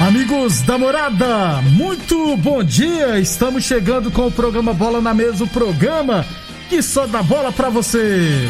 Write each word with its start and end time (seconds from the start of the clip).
Amigos 0.00 0.62
da 0.62 0.78
morada, 0.78 1.60
muito 1.72 2.36
bom 2.36 2.62
dia! 2.62 3.18
Estamos 3.18 3.64
chegando 3.64 4.10
com 4.10 4.26
o 4.26 4.32
programa 4.32 4.72
Bola 4.72 5.00
na 5.00 5.12
Mesa 5.12 5.44
o 5.44 5.48
programa 5.48 6.24
que 6.68 6.80
só 6.82 7.06
dá 7.06 7.22
bola 7.22 7.50
pra 7.50 7.68
você. 7.68 8.48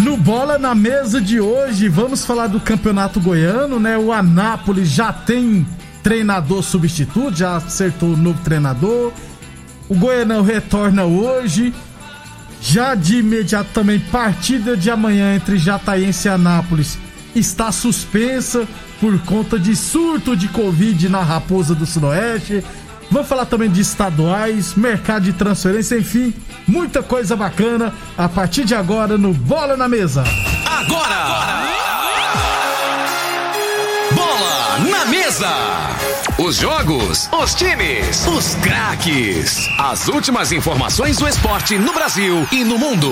No 0.00 0.16
Bola 0.16 0.58
na 0.58 0.74
Mesa 0.74 1.20
de 1.20 1.40
hoje, 1.40 1.88
vamos 1.88 2.24
falar 2.24 2.46
do 2.46 2.60
Campeonato 2.60 3.20
Goiano, 3.20 3.80
né? 3.80 3.98
O 3.98 4.12
Anápolis 4.12 4.88
já 4.88 5.12
tem 5.12 5.66
treinador 6.02 6.62
substituto, 6.62 7.36
já 7.36 7.56
acertou 7.56 8.10
o 8.10 8.16
novo 8.16 8.40
treinador. 8.42 9.12
O 9.88 9.94
Goianão 9.94 10.42
retorna 10.42 11.04
hoje. 11.04 11.72
Já 12.60 12.94
de 12.94 13.18
imediato 13.18 13.70
também, 13.74 13.98
partida 13.98 14.76
de 14.76 14.88
amanhã 14.88 15.34
entre 15.34 15.58
Jataiense 15.58 16.28
e 16.28 16.30
Anápolis 16.30 16.96
está 17.34 17.72
suspensa 17.72 18.68
por 19.00 19.18
conta 19.20 19.58
de 19.58 19.74
surto 19.74 20.36
de 20.36 20.46
Covid 20.48 21.08
na 21.08 21.22
Raposa 21.22 21.74
do 21.74 21.84
Sudoeste. 21.84 22.62
Vamos 23.10 23.28
falar 23.28 23.46
também 23.46 23.70
de 23.70 23.80
estaduais, 23.80 24.74
mercado 24.74 25.24
de 25.24 25.32
transferência, 25.32 25.98
enfim, 25.98 26.32
muita 26.66 27.02
coisa 27.02 27.36
bacana 27.36 27.92
a 28.16 28.28
partir 28.28 28.64
de 28.64 28.74
agora 28.74 29.18
no 29.18 29.34
Bola 29.34 29.76
na 29.76 29.88
Mesa. 29.88 30.22
Agora! 30.64 31.16
Bola 31.16 31.71
Os 36.52 36.58
jogos, 36.58 37.30
os 37.32 37.54
times, 37.54 38.26
os 38.26 38.54
craques. 38.56 39.70
As 39.78 40.06
últimas 40.06 40.52
informações 40.52 41.16
do 41.16 41.26
esporte 41.26 41.78
no 41.78 41.94
Brasil 41.94 42.46
e 42.52 42.62
no 42.62 42.76
mundo. 42.76 43.10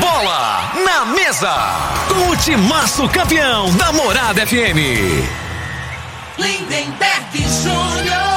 Bola 0.00 0.72
na 0.82 1.04
mesa! 1.04 1.52
Com 2.08 2.30
o 2.30 2.36
timaço 2.38 3.06
campeão 3.10 3.70
da 3.76 3.92
Morada 3.92 4.46
FM. 4.46 4.80
Lindenberg 6.38 7.36
Júnior. 7.62 8.34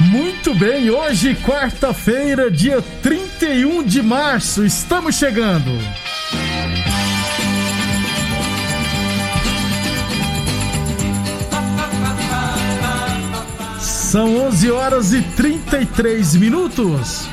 Muito 0.00 0.54
bem, 0.54 0.88
hoje, 0.88 1.34
quarta-feira, 1.44 2.50
dia 2.50 2.82
31 3.02 3.82
de 3.82 4.00
março, 4.00 4.64
estamos 4.64 5.14
chegando. 5.14 6.05
São 14.06 14.46
11 14.46 14.70
horas 14.70 15.12
e 15.12 15.20
33 15.20 16.36
minutos. 16.36 17.28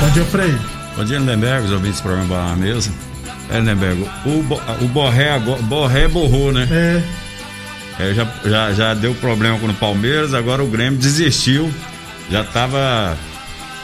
Bom 0.00 0.10
dia, 0.12 0.24
Frei. 0.24 0.54
Bom 0.96 1.04
dia, 1.04 1.18
Lindenberg, 1.18 1.66
os 1.66 1.72
ouvintes 1.72 2.00
do 2.00 2.02
programa 2.02 2.28
Bola 2.28 2.48
na 2.50 2.56
Mesa. 2.56 2.90
É, 3.50 3.58
Lindenberg, 3.60 4.02
o, 4.26 4.42
Bo- 4.42 4.60
o 4.82 4.88
Borré, 4.88 5.30
agora- 5.32 5.62
Borré 5.62 6.08
borrou, 6.08 6.52
né? 6.52 6.66
É, 6.70 7.02
É, 8.00 8.14
já, 8.14 8.28
já, 8.44 8.72
já 8.72 8.94
deu 8.94 9.12
problema 9.14 9.58
com 9.58 9.66
o 9.66 9.74
Palmeiras, 9.74 10.32
agora 10.34 10.62
o 10.62 10.66
Grêmio 10.68 10.98
desistiu. 10.98 11.72
Já 12.30 12.44
tava 12.44 13.16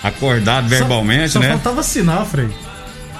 acordado 0.02 0.68
verbalmente, 0.68 1.30
só, 1.30 1.40
só 1.40 1.44
né? 1.46 1.48
faltava 1.52 1.80
assinar, 1.80 2.24
Frei. 2.26 2.48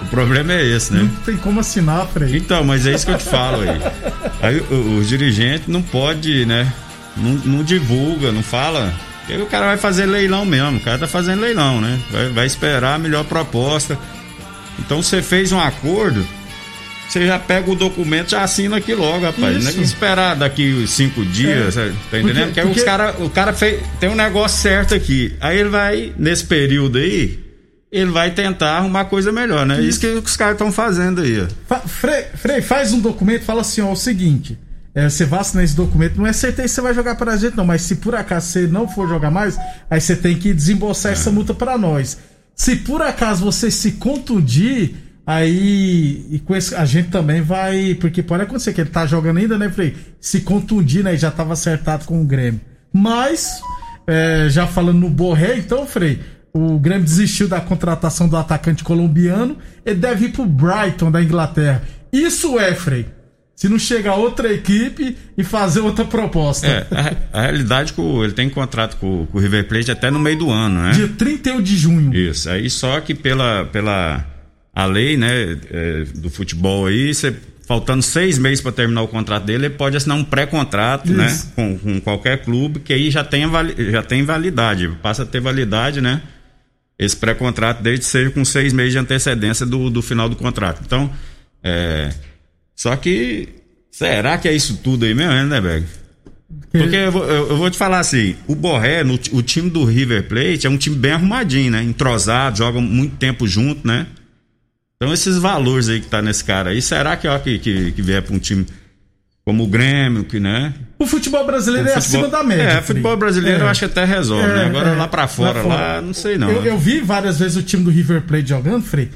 O 0.04 0.08
problema 0.10 0.52
é 0.52 0.64
esse, 0.64 0.92
né? 0.92 1.00
Não 1.02 1.08
tem 1.24 1.36
como 1.36 1.60
assinar, 1.60 2.06
Frei. 2.08 2.36
Então, 2.36 2.62
mas 2.64 2.86
é 2.86 2.92
isso 2.94 3.06
que 3.06 3.12
eu 3.12 3.18
te 3.18 3.24
falo 3.24 3.62
aí. 3.62 3.80
Aí 4.42 4.60
o, 4.70 4.98
o 4.98 5.04
dirigente 5.04 5.64
não 5.70 5.82
pode, 5.82 6.44
né? 6.46 6.72
Não, 7.16 7.30
não 7.44 7.64
divulga, 7.64 8.30
não 8.30 8.42
fala. 8.42 8.92
Porque 9.26 9.40
o 9.42 9.46
cara 9.46 9.66
vai 9.66 9.76
fazer 9.78 10.06
leilão 10.06 10.44
mesmo. 10.44 10.76
O 10.76 10.80
cara 10.80 10.98
tá 10.98 11.06
fazendo 11.06 11.40
leilão, 11.40 11.80
né? 11.80 11.98
Vai, 12.10 12.28
vai 12.28 12.46
esperar 12.46 12.94
a 12.94 12.98
melhor 12.98 13.24
proposta. 13.24 13.98
Então 14.78 15.02
você 15.02 15.22
fez 15.22 15.52
um 15.52 15.60
acordo, 15.60 16.26
você 17.08 17.26
já 17.26 17.38
pega 17.38 17.70
o 17.70 17.76
documento, 17.76 18.30
já 18.30 18.42
assina 18.42 18.76
aqui 18.78 18.92
logo, 18.94 19.24
rapaz. 19.24 19.38
Não 19.38 19.48
é 19.48 19.58
Isso. 19.58 19.72
que 19.74 19.82
esperar 19.82 20.34
daqui 20.34 20.84
cinco 20.88 21.24
dias, 21.24 21.76
É. 21.76 21.92
tá 22.10 22.18
entendendo? 22.18 22.46
Porque, 22.46 22.60
porque- 22.62 22.82
cara, 22.82 23.14
o 23.20 23.30
cara 23.30 23.52
fez, 23.52 23.80
tem 24.00 24.08
um 24.10 24.14
negócio 24.16 24.60
certo 24.60 24.94
aqui. 24.94 25.32
Aí 25.40 25.58
ele 25.58 25.68
vai, 25.68 26.12
nesse 26.18 26.44
período 26.44 26.98
aí, 26.98 27.38
ele 27.96 28.10
vai 28.10 28.30
tentar 28.32 28.76
arrumar 28.78 29.04
coisa 29.06 29.30
melhor, 29.32 29.64
né? 29.64 29.80
Isso 29.80 30.00
que 30.00 30.06
os 30.06 30.36
caras 30.36 30.54
estão 30.54 30.72
fazendo 30.72 31.20
aí. 31.20 31.46
Fa- 31.66 31.80
Frei, 31.80 32.24
Frei, 32.34 32.60
faz 32.62 32.92
um 32.92 33.00
documento, 33.00 33.44
fala 33.44 33.60
assim, 33.60 33.80
ó, 33.80 33.92
o 33.92 33.96
seguinte. 33.96 34.58
é, 34.94 35.08
você 35.08 35.24
vai 35.24 35.40
assinar 35.40 35.64
esse 35.64 35.74
documento, 35.76 36.16
não 36.16 36.26
é 36.26 36.32
certeza 36.32 36.68
que 36.68 36.74
você 36.74 36.80
vai 36.80 36.94
jogar 36.94 37.14
pra 37.16 37.36
gente, 37.36 37.56
não. 37.56 37.64
Mas 37.64 37.82
se 37.82 37.96
por 37.96 38.14
acaso 38.14 38.46
você 38.48 38.66
não 38.66 38.86
for 38.88 39.08
jogar 39.08 39.30
mais, 39.30 39.58
aí 39.90 40.00
você 40.00 40.14
tem 40.16 40.36
que 40.36 40.52
desembolsar 40.54 41.12
essa 41.12 41.30
multa 41.30 41.52
pra 41.54 41.76
nós. 41.78 42.18
Se 42.54 42.76
por 42.76 43.02
acaso 43.02 43.44
você 43.44 43.70
se 43.70 43.92
contundir, 43.92 44.94
aí 45.26 46.26
e 46.30 46.38
com 46.38 46.54
esse, 46.54 46.74
a 46.74 46.84
gente 46.84 47.08
também 47.10 47.40
vai. 47.42 47.94
Porque 48.00 48.22
pode 48.22 48.42
acontecer 48.44 48.72
que 48.72 48.80
ele 48.80 48.90
tá 48.90 49.06
jogando 49.06 49.38
ainda, 49.38 49.58
né, 49.58 49.68
Frei? 49.70 49.96
Se 50.20 50.40
contundir, 50.40 51.02
né? 51.02 51.14
e 51.14 51.16
Já 51.18 51.30
tava 51.30 51.52
acertado 51.54 52.04
com 52.04 52.20
o 52.20 52.24
Grêmio. 52.24 52.60
Mas, 52.92 53.60
é, 54.06 54.46
já 54.48 54.66
falando 54.66 55.00
no 55.00 55.10
Borré, 55.10 55.56
então, 55.58 55.84
Frei, 55.86 56.20
o 56.56 56.78
Grêmio 56.78 57.02
desistiu 57.04 57.48
da 57.48 57.60
contratação 57.60 58.28
do 58.28 58.36
atacante 58.36 58.84
colombiano. 58.84 59.58
Ele 59.84 59.96
deve 59.96 60.26
ir 60.26 60.32
pro 60.32 60.46
Brighton 60.46 61.10
da 61.10 61.20
Inglaterra. 61.20 61.82
Isso 62.12 62.60
é, 62.60 62.72
Frei. 62.74 63.06
Se 63.56 63.68
não 63.68 63.78
chegar 63.78 64.14
outra 64.14 64.52
equipe 64.52 65.16
e 65.36 65.42
fazer 65.42 65.80
outra 65.80 66.04
proposta. 66.04 66.66
É, 66.66 66.86
a, 67.32 67.40
a 67.40 67.42
realidade 67.42 67.92
é 67.92 67.94
que 67.94 68.00
ele 68.00 68.32
tem 68.32 68.48
contrato 68.48 68.96
com, 68.98 69.26
com 69.26 69.38
o 69.38 69.40
River 69.40 69.66
Plate 69.66 69.90
até 69.90 70.10
no 70.10 70.18
meio 70.18 70.38
do 70.38 70.50
ano, 70.50 70.80
né? 70.80 70.92
Dia 70.92 71.08
31 71.08 71.60
de 71.60 71.76
junho. 71.76 72.14
Isso. 72.14 72.48
Aí 72.48 72.70
só 72.70 73.00
que 73.00 73.14
pela, 73.14 73.64
pela 73.66 74.24
a 74.72 74.86
lei, 74.86 75.16
né, 75.16 75.58
é, 75.70 76.04
do 76.16 76.30
futebol 76.30 76.86
aí, 76.86 77.12
você, 77.12 77.34
faltando 77.66 78.02
seis 78.02 78.38
meses 78.38 78.60
para 78.60 78.72
terminar 78.72 79.02
o 79.02 79.08
contrato 79.08 79.44
dele, 79.44 79.66
ele 79.66 79.74
pode 79.74 79.96
assinar 79.96 80.16
um 80.16 80.24
pré-contrato, 80.24 81.12
né, 81.12 81.36
com, 81.54 81.78
com 81.78 82.00
qualquer 82.00 82.44
clube, 82.44 82.80
que 82.80 82.92
aí 82.92 83.10
já 83.10 83.24
tem, 83.24 83.44
já 83.90 84.02
tem 84.02 84.24
validade, 84.24 84.88
passa 85.02 85.22
a 85.22 85.26
ter 85.26 85.40
validade, 85.40 86.00
né? 86.00 86.22
Esse 86.98 87.16
pré-contrato 87.16 87.82
desde 87.82 88.04
seja 88.04 88.30
com 88.30 88.44
seis 88.44 88.72
meses 88.72 88.92
de 88.92 88.98
antecedência 88.98 89.66
do, 89.66 89.90
do 89.90 90.00
final 90.00 90.28
do 90.28 90.36
contrato. 90.36 90.80
Então, 90.84 91.10
é, 91.62 92.12
só 92.74 92.94
que 92.96 93.48
será 93.90 94.38
que 94.38 94.48
é 94.48 94.52
isso 94.54 94.78
tudo 94.82 95.04
aí 95.04 95.14
mesmo, 95.14 95.32
né, 95.48 95.60
Berg? 95.60 95.84
Porque 96.70 96.96
eu 96.96 97.10
vou, 97.12 97.24
eu- 97.24 97.56
vou 97.56 97.70
te 97.70 97.76
falar 97.76 97.98
assim, 97.98 98.36
o 98.46 98.54
Borré, 98.54 99.02
no, 99.02 99.14
o 99.32 99.42
time 99.42 99.68
do 99.70 99.84
River 99.84 100.28
Plate 100.28 100.66
é 100.66 100.70
um 100.70 100.76
time 100.76 100.94
bem 100.96 101.12
arrumadinho, 101.12 101.70
né? 101.72 101.82
Entrosado, 101.82 102.58
joga 102.58 102.80
muito 102.80 103.16
tempo 103.16 103.46
junto, 103.46 103.86
né? 103.86 104.06
Então 104.96 105.12
esses 105.12 105.36
valores 105.38 105.88
aí 105.88 106.00
que 106.00 106.06
tá 106.06 106.22
nesse 106.22 106.44
cara 106.44 106.70
aí, 106.70 106.80
será 106.80 107.16
que 107.16 107.26
ó, 107.26 107.36
que, 107.38 107.58
que, 107.58 107.92
que 107.92 108.02
vier 108.02 108.22
pra 108.22 108.34
um 108.34 108.38
time 108.38 108.64
como 109.44 109.64
o 109.64 109.66
Grêmio, 109.66 110.24
que, 110.24 110.40
né? 110.40 110.72
O 110.98 111.06
futebol 111.06 111.44
brasileiro 111.44 111.88
é 111.88 111.98
O 111.98 112.00
futebol- 112.00 112.26
acima 112.26 112.28
da 112.38 112.42
média. 112.42 112.62
É, 112.62 112.82
futebol 112.82 113.16
brasileiro 113.16 113.58
É. 113.58 113.62
eu 113.62 113.68
acho 113.68 113.80
que 113.80 113.84
até 113.86 114.04
resolve, 114.04 114.48
É, 114.48 114.54
né? 114.54 114.64
Agora 114.66 114.90
é. 114.90 114.94
lá 114.94 115.06
pra 115.08 115.28
fora, 115.28 115.62
lá, 115.62 116.00
não 116.00 116.14
sei 116.14 116.38
não. 116.38 116.50
Eu, 116.50 116.62
né? 116.62 116.70
eu 116.70 116.78
vi 116.78 117.00
várias 117.00 117.38
vezes 117.38 117.56
o 117.56 117.62
time 117.62 117.84
do 117.84 117.90
River 117.90 118.22
Plate 118.22 118.48
jogando, 118.48 118.82
Frei. 118.84 119.10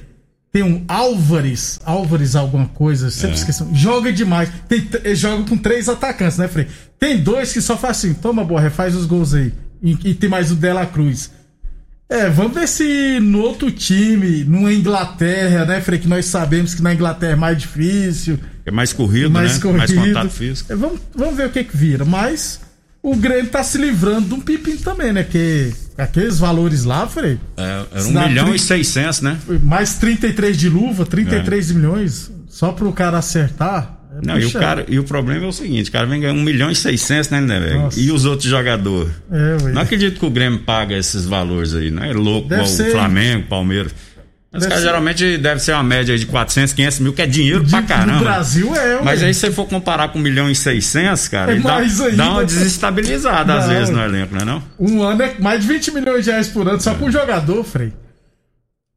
Tem 0.52 0.62
um 0.62 0.82
Álvares, 0.88 1.78
Álvares 1.84 2.34
alguma 2.34 2.66
coisa, 2.69 3.10
sempre 3.10 3.36
esqueci. 3.36 3.64
Joga 3.75 4.12
demais. 4.12 4.50
Tem, 4.69 4.86
joga 5.14 5.44
com 5.44 5.56
três 5.56 5.88
atacantes, 5.88 6.38
né, 6.38 6.48
Frei? 6.48 6.66
Tem 6.98 7.19
dois 7.19 7.52
que 7.52 7.60
só 7.60 7.76
faz 7.76 7.98
assim, 7.98 8.14
toma 8.14 8.44
Borré, 8.44 8.70
faz 8.70 8.94
os 8.94 9.06
gols 9.06 9.34
aí. 9.34 9.52
E, 9.82 9.96
e 10.10 10.14
tem 10.14 10.28
mais 10.28 10.50
o 10.50 10.54
Dela 10.56 10.84
Cruz. 10.86 11.30
É, 12.10 12.31
vamos 12.31 12.55
ver 12.55 12.66
se 12.66 13.20
no 13.20 13.40
outro 13.40 13.70
time, 13.70 14.43
numa 14.44 14.72
Inglaterra, 14.72 15.66
né, 15.66 15.81
Frei? 15.81 15.99
Que 15.99 16.08
nós 16.08 16.25
sabemos 16.25 16.75
que 16.75 16.82
na 16.82 16.94
Inglaterra 16.94 17.32
é 17.32 17.37
mais 17.37 17.58
difícil, 17.58 18.38
É 18.64 18.70
mais 18.70 18.93
corrido, 18.94 19.31
mais 19.31 19.55
né? 19.55 19.60
corrido. 19.60 19.78
Mais 19.78 19.93
contato 19.93 20.31
físico. 20.31 20.72
É, 20.72 20.76
vamos, 20.76 21.00
vamos 21.14 21.37
ver 21.37 21.46
o 21.46 21.50
que 21.50 21.64
que 21.64 21.76
vira. 21.76 22.06
Mas 22.06 22.60
o 23.02 23.14
Grêmio 23.14 23.50
tá 23.50 23.62
se 23.62 23.76
livrando 23.76 24.28
de 24.28 24.34
um 24.34 24.40
pepino 24.40 24.78
também, 24.78 25.12
né? 25.12 25.22
Porque 25.22 25.70
aqueles 25.99 26.38
valores 26.38 26.84
lá, 26.84 27.06
Frei, 27.06 27.38
É, 27.58 27.84
era 27.93 28.05
um 28.05 28.28
milhão 28.28 28.46
tri- 28.46 28.56
e 28.56 28.58
seiscentos, 28.58 29.20
né? 29.20 29.38
mais 29.62 29.94
33 29.96 30.56
de 30.56 30.69
luva, 30.70 31.04
33 31.04 31.72
milhões, 31.72 32.31
só 32.49 32.72
pro 32.72 32.90
cara 32.90 33.19
acertar. 33.19 33.98
É 34.23 34.26
Não, 34.26 34.38
e 34.38 34.44
o, 34.47 34.53
cara, 34.53 34.85
e 34.88 34.99
o 34.99 35.05
problema 35.05 35.44
é 35.44 35.49
o 35.49 35.53
seguinte, 35.53 35.88
o 35.91 35.93
cara 35.93 36.06
vem 36.06 36.20
ganhar 36.20 36.32
um 36.35 36.43
milhão 36.43 36.70
e 36.70 36.75
seiscentos, 36.76 37.31
né, 37.31 37.41
né, 37.41 37.59
velho? 37.61 37.81
Nossa. 37.82 37.99
E 38.00 38.11
os 38.11 38.25
outros 38.25 38.49
jogadores? 38.49 39.12
É. 39.31 39.73
Não 39.73 39.82
acredito 39.82 40.19
que 40.19 40.26
o 40.26 40.31
Grêmio 40.31 40.61
paga 40.61 40.97
esses 40.97 41.25
valores 41.26 41.75
aí, 41.75 41.91
não 41.91 42.03
é 42.05 42.12
louco 42.12 42.49
Deve 42.49 42.62
igual 42.62 42.76
ser- 42.76 42.88
o 42.88 42.93
Flamengo, 42.93 43.47
Palmeiras. 43.49 43.93
Os 44.50 44.61
Deve 44.61 44.69
caras 44.70 44.79
ser- 44.82 44.87
geralmente 44.88 45.37
deve 45.38 45.61
ser 45.61 45.73
uma 45.73 45.82
média 45.82 46.15
aí 46.15 46.19
de 46.19 46.25
400, 46.25 46.73
500 46.73 47.00
mil, 47.00 47.12
que 47.12 47.20
é 47.20 47.26
dinheiro 47.26 47.62
De- 47.62 47.70
pra 47.70 47.82
caramba. 47.82 48.12
No 48.19 48.25
Brasil 48.25 48.75
é, 48.75 48.97
ué. 48.97 49.03
Mas 49.05 49.23
aí 49.23 49.35
se 49.35 49.41
você 49.41 49.50
for 49.50 49.67
comparar 49.69 50.09
com 50.09 50.19
1 50.19 50.23
milhão 50.23 50.50
e 50.50 50.55
600, 50.55 51.29
cara, 51.29 51.53
É 51.53 51.56
dá, 51.61 51.81
dá 52.17 52.31
uma 52.31 52.44
desestabilizada 52.47 53.55
às 53.59 53.67
Não, 53.67 53.75
vezes 53.75 53.91
no 53.91 54.00
elenco, 54.03 54.35
não 54.35 54.41
é 54.41 54.44
não? 54.47 54.62
Um 54.81 55.03
ano 55.03 55.23
é 55.23 55.35
mais 55.38 55.61
de 55.61 55.69
20 55.69 55.91
milhões 55.93 56.25
de 56.25 56.31
reais 56.31 56.49
por 56.49 56.67
ano 56.67 56.81
só 56.81 56.94
com 56.94 57.05
um 57.05 57.12
jogador, 57.12 57.62
Frei. 57.62 57.93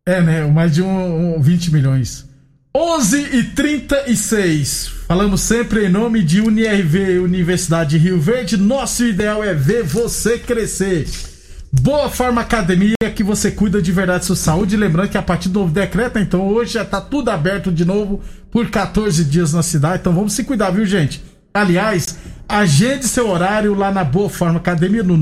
É, 0.07 0.21
né? 0.21 0.45
Mais 0.45 0.73
de 0.73 0.81
um, 0.81 1.35
um 1.37 1.41
20 1.41 1.71
milhões. 1.71 2.25
11 2.73 3.17
e 3.33 3.43
36. 3.43 4.87
Falamos 5.05 5.41
sempre 5.41 5.87
em 5.87 5.89
nome 5.89 6.23
de 6.23 6.39
UniRV, 6.39 7.19
Universidade 7.19 7.89
de 7.91 7.97
Rio 7.97 8.17
Verde. 8.17 8.55
Nosso 8.55 9.05
ideal 9.05 9.43
é 9.43 9.53
ver 9.53 9.83
você 9.83 10.39
crescer. 10.39 11.05
Boa 11.69 12.09
Forma 12.09 12.39
Academia, 12.39 12.95
que 13.13 13.25
você 13.25 13.51
cuida 13.51 13.81
de 13.81 13.91
verdade 13.91 14.19
da 14.19 14.25
sua 14.25 14.37
saúde. 14.37 14.77
Lembrando 14.77 15.09
que 15.09 15.17
a 15.17 15.21
partir 15.21 15.49
do 15.49 15.59
novo 15.59 15.73
decreto, 15.73 16.17
então 16.17 16.47
hoje 16.47 16.75
já 16.75 16.85
tá 16.85 17.01
tudo 17.01 17.29
aberto 17.29 17.73
de 17.73 17.83
novo 17.83 18.21
por 18.49 18.69
14 18.69 19.25
dias 19.25 19.51
na 19.51 19.61
cidade. 19.61 19.99
Então 19.99 20.13
vamos 20.13 20.31
se 20.31 20.45
cuidar, 20.45 20.71
viu, 20.71 20.85
gente? 20.85 21.21
Aliás, 21.53 22.17
agende 22.47 23.05
seu 23.05 23.29
horário 23.29 23.75
lá 23.75 23.91
na 23.91 24.05
Boa 24.05 24.29
Forma 24.29 24.59
Academia 24.59 25.03
no 25.03 25.17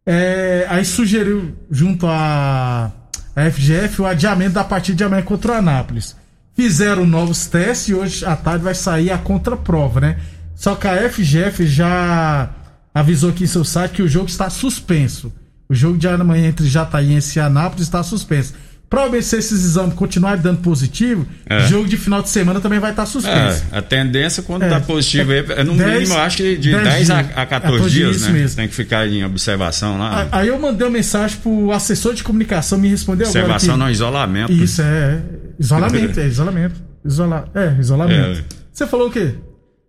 É, 0.05 0.65
aí 0.69 0.83
sugeriu, 0.83 1.53
junto 1.69 2.07
à, 2.07 2.91
à 3.35 3.51
FGF, 3.51 4.01
o 4.01 4.05
adiamento 4.05 4.53
da 4.53 4.63
partida 4.63 4.97
de 4.97 5.03
amanhã 5.03 5.21
contra 5.21 5.51
o 5.51 5.55
Anápolis. 5.55 6.15
Fizeram 6.55 7.05
novos 7.05 7.45
testes 7.45 7.89
e 7.89 7.93
hoje 7.93 8.25
à 8.25 8.35
tarde 8.35 8.63
vai 8.63 8.73
sair 8.73 9.11
a 9.11 9.17
contraprova, 9.17 10.01
né? 10.01 10.19
Só 10.59 10.75
que 10.75 10.85
a 10.87 11.09
FGF 11.09 11.65
já 11.65 12.49
avisou 12.93 13.29
aqui 13.29 13.45
em 13.45 13.47
seu 13.47 13.63
site 13.63 13.91
que 13.93 14.01
o 14.01 14.09
jogo 14.09 14.27
está 14.27 14.49
suspenso. 14.49 15.31
O 15.69 15.73
jogo 15.73 15.97
de 15.97 16.05
amanhã 16.05 16.49
entre 16.49 16.67
Jataiense 16.67 17.39
e 17.39 17.41
Anápolis 17.41 17.83
está 17.87 18.03
suspenso. 18.03 18.53
Provavelmente 18.89 19.27
se 19.27 19.37
esses 19.37 19.63
exames 19.63 19.93
continuarem 19.93 20.41
dando 20.41 20.57
positivo, 20.61 21.25
É. 21.45 21.61
jogo 21.67 21.87
de 21.87 21.95
final 21.95 22.21
de 22.21 22.27
semana 22.29 22.59
também 22.59 22.77
vai 22.79 22.91
estar 22.91 23.05
suspenso. 23.05 23.63
É, 23.71 23.77
a 23.77 23.81
tendência 23.81 24.43
quando 24.43 24.63
É. 24.63 24.69
dá 24.69 24.81
positivo 24.81 25.31
é 25.31 25.63
no 25.63 25.77
Dez- 25.77 25.93
mínimo, 25.93 26.13
eu 26.15 26.19
acho 26.19 26.35
que 26.37 26.57
de 26.57 26.71
dez 26.71 26.83
10 26.83 27.09
a, 27.11 27.21
dias. 27.21 27.37
a 27.37 27.45
14 27.45 27.61
14 27.77 27.89
dias, 27.95 28.15
isso 28.17 28.25
né? 28.25 28.31
mesmo. 28.33 28.55
Tem 28.57 28.67
que 28.67 28.75
ficar 28.75 29.07
em 29.07 29.23
observação 29.23 29.97
lá. 29.97 30.27
Aí 30.29 30.49
eu 30.49 30.59
mandei 30.59 30.85
uma 30.85 30.91
mensagem 30.93 31.37
pro 31.37 31.71
assessor 31.71 32.13
de 32.15 32.21
comunicação 32.23 32.77
me 32.79 32.89
respondeu 32.89 33.27
observação 33.27 33.69
agora. 33.75 33.77
não, 33.77 33.85
que- 33.85 33.91
isolamento. 33.93 34.51
Isso, 34.51 34.81
é. 34.81 35.21
Isolamento, 35.57 36.19
é 36.19 36.27
isolamento. 36.27 36.81
Isola... 37.05 37.47
É, 37.55 37.75
isolamento. 37.79 38.39
É. 38.39 38.43
Você 38.73 38.87
falou 38.87 39.07
o 39.07 39.11
quê? 39.11 39.35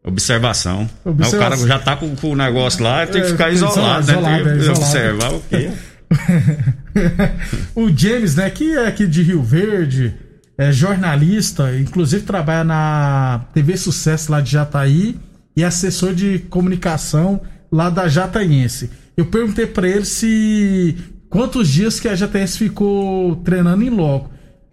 Observação. 0.02 0.88
Observação. 1.04 1.38
Não, 1.38 1.46
o 1.46 1.50
cara 1.50 1.68
já 1.68 1.78
tá 1.78 1.96
com, 1.96 2.14
com 2.16 2.30
o 2.30 2.36
negócio 2.36 2.82
lá, 2.82 3.06
tem 3.06 3.20
que 3.20 3.28
É, 3.28 3.30
ficar 3.30 3.50
isolado, 3.50 4.10
isolado, 4.10 4.44
né? 4.44 4.56
isolado, 4.56 4.80
é, 4.80 4.84
observar 4.84 5.32
o 5.34 5.40
quê? 5.48 5.70
o 7.74 7.88
James, 7.96 8.34
né, 8.36 8.50
que 8.50 8.72
é 8.76 8.86
aqui 8.86 9.06
de 9.06 9.22
Rio 9.22 9.42
Verde, 9.42 10.14
é 10.58 10.72
jornalista, 10.72 11.76
inclusive 11.78 12.24
trabalha 12.24 12.64
na 12.64 13.44
TV 13.54 13.76
Sucesso 13.76 14.32
lá 14.32 14.40
de 14.40 14.50
Jataí 14.52 15.16
e 15.56 15.62
é 15.62 15.66
assessor 15.66 16.14
de 16.14 16.38
comunicação 16.50 17.40
lá 17.70 17.88
da 17.90 18.08
Jataiense. 18.08 18.90
Eu 19.16 19.26
perguntei 19.26 19.66
pra 19.66 19.88
ele 19.88 20.04
se 20.04 20.96
quantos 21.28 21.68
dias 21.68 22.00
que 22.00 22.08
a 22.08 22.14
Jataiense 22.16 22.58
ficou 22.58 23.36
treinando 23.36 23.82
em 23.82 23.90
loco. 23.90 24.30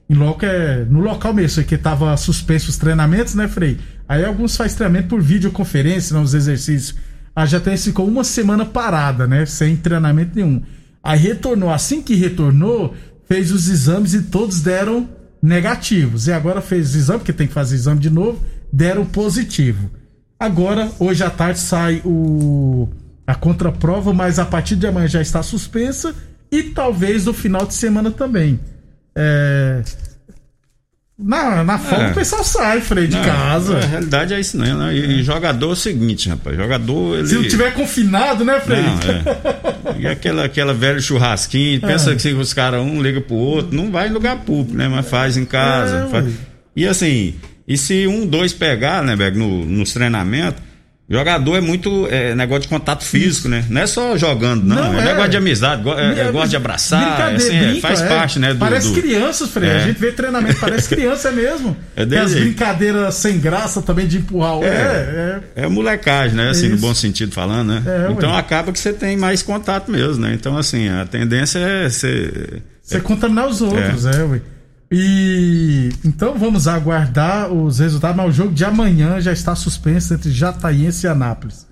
Em 0.09 0.15
loco 0.15 0.45
é 0.45 0.85
no 0.85 1.01
local 1.01 1.33
mesmo, 1.33 1.63
que 1.63 1.77
tava 1.77 2.15
suspenso 2.15 2.69
os 2.69 2.77
treinamentos, 2.77 3.35
né, 3.35 3.47
Frei? 3.47 3.77
Aí 4.07 4.23
alguns 4.23 4.55
faz 4.55 4.73
treinamento 4.73 5.09
por 5.09 5.21
videoconferência, 5.21 6.15
não 6.15 6.23
os 6.23 6.33
exercícios. 6.33 6.95
A 7.35 7.45
Jataiense 7.45 7.89
ficou 7.89 8.07
uma 8.07 8.23
semana 8.23 8.65
parada, 8.65 9.27
né, 9.27 9.45
sem 9.45 9.75
treinamento 9.75 10.31
nenhum. 10.35 10.61
Aí 11.03 11.19
retornou. 11.19 11.69
Assim 11.69 12.01
que 12.01 12.15
retornou, 12.15 12.95
fez 13.27 13.51
os 13.51 13.67
exames 13.67 14.13
e 14.13 14.23
todos 14.23 14.61
deram 14.61 15.09
negativos. 15.41 16.27
E 16.27 16.31
agora 16.31 16.61
fez 16.61 16.95
o 16.95 16.97
exame, 16.97 17.19
porque 17.19 17.33
tem 17.33 17.47
que 17.47 17.53
fazer 17.53 17.75
exame 17.75 17.99
de 17.99 18.09
novo, 18.09 18.43
deram 18.71 19.05
positivo. 19.05 19.91
Agora, 20.39 20.89
hoje 20.99 21.23
à 21.23 21.29
tarde, 21.29 21.59
sai 21.59 22.01
o 22.05 22.87
a 23.25 23.35
contraprova, 23.35 24.13
mas 24.13 24.39
a 24.39 24.45
partir 24.45 24.77
de 24.77 24.87
amanhã 24.87 25.07
já 25.07 25.21
está 25.21 25.43
suspensa 25.43 26.15
e 26.49 26.63
talvez 26.63 27.25
no 27.25 27.33
final 27.33 27.65
de 27.65 27.73
semana 27.73 28.09
também. 28.09 28.57
É, 29.19 29.81
Na, 31.19 31.63
na 31.63 31.79
folga 31.79 32.05
É. 32.05 32.12
o 32.12 32.13
pessoal 32.13 32.43
sai, 32.43 32.79
Frei, 32.79 33.07
de 33.07 33.15
Não, 33.15 33.24
casa. 33.24 33.77
A 33.79 33.86
realidade 33.86 34.33
é 34.36 34.39
isso, 34.39 34.55
não, 34.55 34.77
né? 34.77 34.93
E, 34.95 35.24
jogador 35.24 35.69
é 35.69 35.74
o 35.74 35.75
seguinte, 35.75 36.29
rapaz. 36.29 36.55
Jogador, 36.55 37.17
ele. 37.17 37.27
Se 37.27 37.33
não 37.36 37.43
tiver 37.43 37.74
confinado, 37.74 38.45
né, 38.45 38.59
Frei? 38.59 38.83
Não, 38.83 38.91
é. 39.95 40.00
E 40.00 40.05
aquela, 40.07 40.45
aquela 40.45 40.75
velha 40.75 41.00
churrasquinho, 41.00 41.81
pensa 41.81 42.12
É. 42.12 42.15
que 42.15 42.21
se 42.21 42.33
os 42.33 42.53
caras 42.53 42.81
um 42.81 43.01
liga 43.01 43.19
pro 43.19 43.36
outro, 43.36 43.75
não 43.75 43.89
vai 43.91 44.09
em 44.09 44.12
lugar 44.12 44.38
público, 44.41 44.77
né? 44.77 44.88
Mas 44.88 45.09
faz 45.09 45.36
em 45.38 45.45
casa. 45.45 46.05
É, 46.05 46.07
faz-. 46.09 46.33
E 46.75 46.86
assim, 46.88 47.33
e 47.67 47.75
se 47.79 48.05
um, 48.05 48.27
dois 48.27 48.53
pegar, 48.53 49.01
né, 49.03 49.15
Beg, 49.15 49.36
no, 49.39 49.65
nos 49.65 49.91
treinamentos, 49.93 50.62
Jogador 51.09 51.55
é 51.55 51.61
muito 51.61 52.05
é, 52.11 52.35
negócio 52.35 52.63
de 52.63 52.67
contato 52.67 53.01
físico, 53.05 53.47
né? 53.47 53.63
Não 53.69 53.79
é 53.81 53.87
só 53.87 54.17
jogando, 54.17 54.65
não. 54.65 54.75
Não, 54.75 54.99
é, 54.99 55.03
é. 55.03 55.05
negócio 55.05 55.29
de 55.31 55.37
amizade, 55.37 55.81
go- 55.81 55.93
é, 55.97 56.13
é, 56.13 56.19
É, 56.27 56.31
gosta 56.33 56.49
de 56.49 56.55
abraçar, 56.57 56.99
brincadeira, 56.99 57.37
assim, 57.37 57.55
é, 57.55 57.65
brinca, 57.71 57.81
faz 57.87 58.01
é. 58.01 58.07
parte, 58.09 58.39
né? 58.39 58.53
Do, 58.53 58.59
Parece 58.59 58.89
do- 58.93 59.01
crianças, 59.01 59.49
Frei. 59.49 59.69
É. 59.69 59.75
A 59.75 59.79
gente 59.87 59.99
vê 59.99 60.11
treinamento, 60.11 60.59
parece 60.59 60.89
criança 60.89 61.31
mesmo. 61.31 61.77
É 61.95 62.05
Tem 62.05 62.17
as 62.19 62.33
brincadeiras 62.33 63.15
sem 63.15 63.39
graça 63.39 63.81
também 63.81 64.05
de 64.05 64.17
empurrar 64.17 64.57
o. 64.57 64.63
É, 64.65 64.67
é. 65.55 65.63
É 65.63 65.67
molecagem, 65.67 66.35
né? 66.35 66.49
Assim, 66.49 66.67
no 66.67 66.75
Isso. 66.75 66.81
bom 66.85 66.93
sentido 66.93 67.31
falando, 67.33 67.69
né? 67.69 67.83
É, 67.85 68.07
ué. 68.07 68.11
então 68.11 68.35
acaba 68.35 68.73
que 68.73 68.79
você 68.79 68.91
tem 68.91 69.15
mais 69.15 69.41
contato 69.41 69.89
mesmo, 69.89 70.21
né? 70.23 70.33
Então, 70.33 70.57
assim, 70.57 70.89
a 70.89 71.05
tendência 71.05 71.59
é 71.59 71.89
você. 71.89 72.61
Você 72.83 72.99
contaminar 72.99 73.47
os 73.47 73.61
outros, 73.61 74.05
é, 74.05 74.23
ué. 74.23 74.41
E 74.91 75.89
então 76.06 76.38
vamos 76.38 76.67
aguardar 76.67 77.51
os 77.51 77.79
resultados, 77.79 78.15
mas 78.15 78.29
o 78.29 78.32
jogo 78.32 78.53
de 78.53 78.63
amanhã 78.63 79.20
já 79.20 79.34
está 79.34 79.56
suspenso 79.56 80.13
entre 80.13 80.32
Jataiense 80.32 81.06
e 81.06 81.10
Anápolis. 81.10 81.67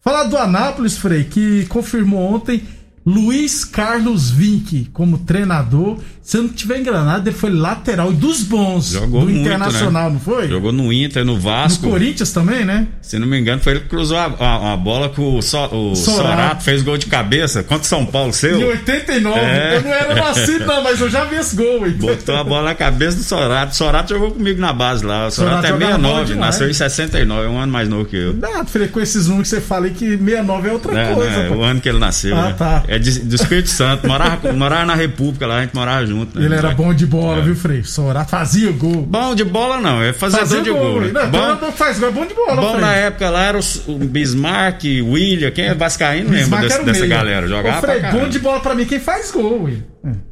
Falar 0.00 0.24
do 0.24 0.36
Anápolis, 0.36 0.96
Frei, 0.96 1.24
que 1.24 1.66
confirmou 1.66 2.34
ontem 2.34 2.62
Luiz 3.06 3.64
Carlos 3.64 4.30
Vinck 4.30 4.88
como 4.92 5.18
treinador. 5.18 5.98
Se 6.22 6.38
eu 6.38 6.44
não 6.44 6.48
tiver 6.48 6.78
enganado, 6.80 7.28
ele 7.28 7.36
foi 7.36 7.50
lateral 7.50 8.10
e 8.10 8.14
dos 8.14 8.42
bons 8.44 8.92
Jogou 8.92 9.20
do 9.20 9.26
muito, 9.26 9.40
Internacional, 9.40 10.04
né? 10.04 10.10
não 10.14 10.20
foi? 10.20 10.48
Jogou 10.48 10.72
no 10.72 10.90
Inter, 10.90 11.22
no 11.22 11.34
No 11.34 11.38
Vasco. 11.40 11.86
Corinthians 11.90 12.32
também, 12.32 12.64
né? 12.64 12.86
Se 13.02 13.18
não 13.18 13.26
me 13.26 13.38
engano, 13.38 13.60
foi 13.60 13.74
ele 13.74 13.80
que 13.80 13.88
cruzou 13.90 14.16
a, 14.16 14.24
a- 14.40 14.72
a 14.72 14.76
bola 14.78 15.10
com 15.10 15.36
o, 15.36 15.42
so, 15.42 15.58
o 15.66 15.94
Sorato. 15.94 16.22
Sorato, 16.28 16.64
fez 16.64 16.80
gol 16.82 16.96
de 16.96 17.04
cabeça 17.06 17.62
contra 17.62 17.82
o 17.82 17.86
São 17.86 18.06
Paulo, 18.06 18.32
seu. 18.32 18.58
Em 18.58 18.64
89. 18.64 19.38
É. 19.38 19.76
Eu 19.76 19.82
não 19.82 19.92
era 19.92 20.14
nascido, 20.14 20.64
não, 20.64 20.82
mas 20.82 20.98
eu 20.98 21.10
já 21.10 21.24
vi 21.24 21.36
esse 21.36 21.54
gol, 21.54 21.86
hein? 21.86 21.92
Botou 21.92 22.36
a 22.36 22.42
bola 22.42 22.70
na 22.70 22.74
cabeça 22.74 23.18
do 23.18 23.22
Sorato. 23.22 23.72
O 23.72 23.76
Sorato 23.76 24.14
jogou 24.14 24.30
comigo 24.30 24.58
na 24.58 24.72
base 24.72 25.04
lá. 25.04 25.26
O 25.26 25.30
Sorato, 25.30 25.56
Sorato 25.56 25.66
é 25.66 25.68
jogava 25.68 25.98
bola 25.98 26.20
69, 26.20 26.24
demais. 26.32 26.46
nasceu 26.54 26.70
em 26.70 26.72
69, 26.72 27.46
é 27.46 27.50
um 27.50 27.58
ano 27.58 27.70
mais 27.72 27.86
novo 27.86 28.06
que 28.06 28.16
eu. 28.16 28.32
Não, 28.32 28.64
Frei, 28.64 28.88
com 28.88 28.98
esses 28.98 29.26
números 29.26 29.50
que 29.50 29.56
você 29.56 29.60
fala 29.60 29.84
aí 29.84 29.90
que 29.92 30.16
69 30.16 30.68
é 30.68 30.72
outra 30.72 30.92
Né, 30.94 31.12
coisa. 31.14 31.30
né, 31.42 31.48
pô. 31.50 31.56
o 31.56 31.62
ano 31.62 31.82
que 31.82 31.88
ele 31.90 31.98
nasceu. 31.98 32.34
Ah, 32.34 32.42
né? 32.46 32.54
tá. 32.56 32.82
É 32.94 32.98
de- 32.98 33.20
do 33.20 33.34
Espírito 33.34 33.68
Santo. 33.70 34.06
Morava, 34.06 34.52
morava 34.52 34.86
na 34.86 34.94
República 34.94 35.46
lá, 35.46 35.58
a 35.58 35.60
gente 35.62 35.74
morava 35.74 36.06
junto. 36.06 36.38
né? 36.38 36.44
Ele 36.46 36.54
era 36.54 36.70
bom 36.74 36.92
de 36.94 37.06
bola, 37.06 37.38
É. 37.38 37.42
viu, 37.42 37.56
Frei? 37.56 37.82
Sorato 37.82 38.30
fazia 38.30 38.70
gol. 38.72 39.02
Bom 39.02 39.34
de 39.34 39.44
bola 39.44 39.78
não, 39.80 40.02
é 40.02 40.12
fazedor 40.12 40.46
Fazia 40.46 40.62
de 40.62 40.70
gol, 40.70 40.80
gol. 40.92 41.00
né? 41.02 41.10
Não, 41.12 41.56
Bom, 41.56 41.72
faz 41.72 41.98
gol 41.98 42.08
é 42.08 42.12
bom 42.12 42.26
de 42.26 42.34
bola, 42.34 42.56
bom 42.60 42.68
Frei. 42.72 42.80
na 42.80 42.92
época 42.94 43.30
lá 43.30 43.42
era 43.44 43.58
o, 43.58 43.98
Bismarck, 43.98 44.84
o 45.02 45.12
William, 45.12 45.50
quem 45.50 45.66
é 45.66 45.74
Vascaíno 45.74 46.30
lembra 46.30 46.38
Bismarck 46.40 46.62
desse- 46.62 46.74
era 46.74 46.82
o 46.82 46.86
dessa 46.86 47.06
galera. 47.06 47.48
Jogava 47.48 47.78
Ô, 47.78 47.80
Frei, 47.82 48.00
bom 48.12 48.28
de 48.28 48.38
bola 48.38 48.60
pra 48.60 48.74
mim, 48.74 48.84
quem 48.84 49.00
faz 49.00 49.30
gol, 49.30 49.64
ué. 49.64 49.72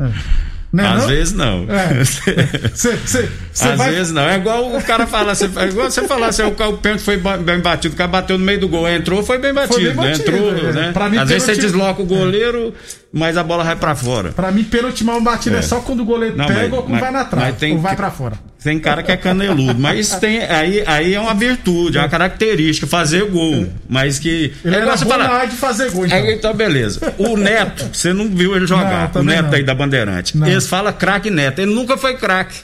É. 0.00 0.49
É. 0.72 0.76
Não 0.76 0.84
é 0.84 0.88
Às 0.88 1.00
não? 1.00 1.08
vezes 1.08 1.32
não. 1.34 1.66
É. 1.68 2.04
Cê, 2.74 2.96
cê, 3.04 3.28
cê 3.52 3.68
Às 3.70 3.76
vai... 3.76 3.90
vezes 3.90 4.12
não. 4.12 4.22
É 4.22 4.36
igual 4.36 4.76
o 4.76 4.82
cara 4.82 5.06
fala 5.06 5.32
assim, 5.32 5.50
é 5.56 5.64
igual 5.66 5.90
você 5.90 6.06
falar 6.06 6.28
assim, 6.28 6.42
o, 6.42 6.48
o 6.48 6.78
pênalti 6.78 7.02
foi 7.02 7.16
bem 7.16 7.58
batido, 7.60 7.94
o 7.94 7.96
cara 7.96 8.08
bateu 8.08 8.38
no 8.38 8.44
meio 8.44 8.60
do 8.60 8.68
gol, 8.68 8.88
entrou, 8.88 9.22
foi 9.22 9.38
bem 9.38 9.52
batido, 9.52 9.78
bem 9.80 9.94
né? 9.96 10.12
batido, 10.12 10.30
Entrou, 10.36 10.68
é. 10.68 10.72
né? 10.72 10.92
Pra 10.92 11.08
mim, 11.08 11.18
Às 11.18 11.28
vezes 11.28 11.42
você 11.42 11.56
desloca 11.56 12.00
o 12.00 12.06
goleiro, 12.06 12.72
mas 13.12 13.36
a 13.36 13.42
bola 13.42 13.64
vai 13.64 13.74
pra 13.74 13.94
fora. 13.96 14.30
Pra 14.30 14.52
mim, 14.52 14.62
pênalti 14.62 15.02
mal 15.02 15.20
batido 15.20 15.56
é. 15.56 15.58
É. 15.58 15.62
só 15.62 15.80
quando 15.80 16.00
o 16.00 16.04
goleiro 16.04 16.36
Não, 16.36 16.46
pega 16.46 16.60
mas- 16.68 16.72
ou 16.72 16.88
vai 16.88 17.10
na 17.10 17.24
trave. 17.24 17.72
ou 17.72 17.78
vai 17.78 17.96
pra 17.96 18.10
fora. 18.10 18.36
Tem 18.62 18.78
cara 18.78 19.02
que 19.02 19.10
é 19.10 19.16
caneludo, 19.16 19.80
mas 19.80 20.14
tem, 20.16 20.40
aí, 20.42 20.84
aí 20.86 21.14
é 21.14 21.20
uma 21.20 21.32
virtude, 21.34 21.96
é 21.96 22.00
uma 22.02 22.08
característica, 22.10 22.86
fazer 22.86 23.24
gol. 23.30 23.66
Mas 23.88 24.18
que. 24.18 24.52
Ele 24.62 24.76
é 24.76 24.84
você 24.84 25.04
bom 25.04 25.10
falar, 25.12 25.28
na 25.28 25.34
área 25.34 25.48
de 25.48 25.56
fazer 25.56 25.90
gol, 25.90 26.04
então. 26.04 26.18
Aí, 26.18 26.34
então, 26.34 26.52
beleza. 26.54 27.14
O 27.16 27.36
Neto, 27.38 27.88
você 27.92 28.12
não 28.12 28.28
viu 28.28 28.50
ele 28.52 28.60
Não, 28.60 28.66
jogar. 28.66 29.08
o 29.08 29.12
também 29.12 29.36
Neto 29.36 29.46
não. 29.48 29.54
aí 29.54 29.62
da 29.62 29.74
Bandeirante. 29.74 30.36
Não. 30.36 30.46
Eles 30.46 30.66
falam 30.66 30.92
craque 30.92 31.30
Neto. 31.30 31.58
Ele 31.60 31.72
nunca 31.74 31.96
foi 31.96 32.16
craque. 32.18 32.58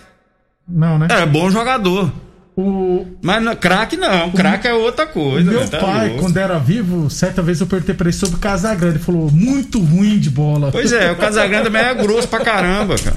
Não, 0.68 0.98
né? 0.98 1.08
É 1.10 1.24
bom 1.24 1.50
jogador. 1.50 2.12
O 2.58 3.06
Mas 3.22 3.42
não- 3.42 3.54
craque 3.54 3.96
não. 3.96 4.30
Craque 4.32 4.66
é 4.66 4.74
outra 4.74 5.06
coisa. 5.06 5.50
meu 5.50 5.60
né? 5.60 5.66
Tá 5.66 5.78
pai, 5.78 6.08
louco. 6.08 6.22
quando 6.24 6.36
era 6.38 6.58
vivo, 6.58 7.08
certa 7.10 7.40
vez 7.42 7.60
eu 7.60 7.66
perguntei 7.66 7.94
pra 7.94 8.08
ele 8.08 8.16
sobre 8.16 8.36
o 8.36 8.38
Casagrande. 8.38 8.96
Ele 8.96 9.04
falou, 9.04 9.30
muito 9.30 9.78
ruim 9.78 10.18
de 10.18 10.30
bola. 10.30 10.70
Pois 10.72 10.90
é, 10.92 11.10
o 11.12 11.16
Casagrande 11.16 11.64
também 11.64 11.82
é 11.82 11.94
grosso 11.94 12.26
pra 12.28 12.40
caramba, 12.40 12.96
cara. 12.98 13.16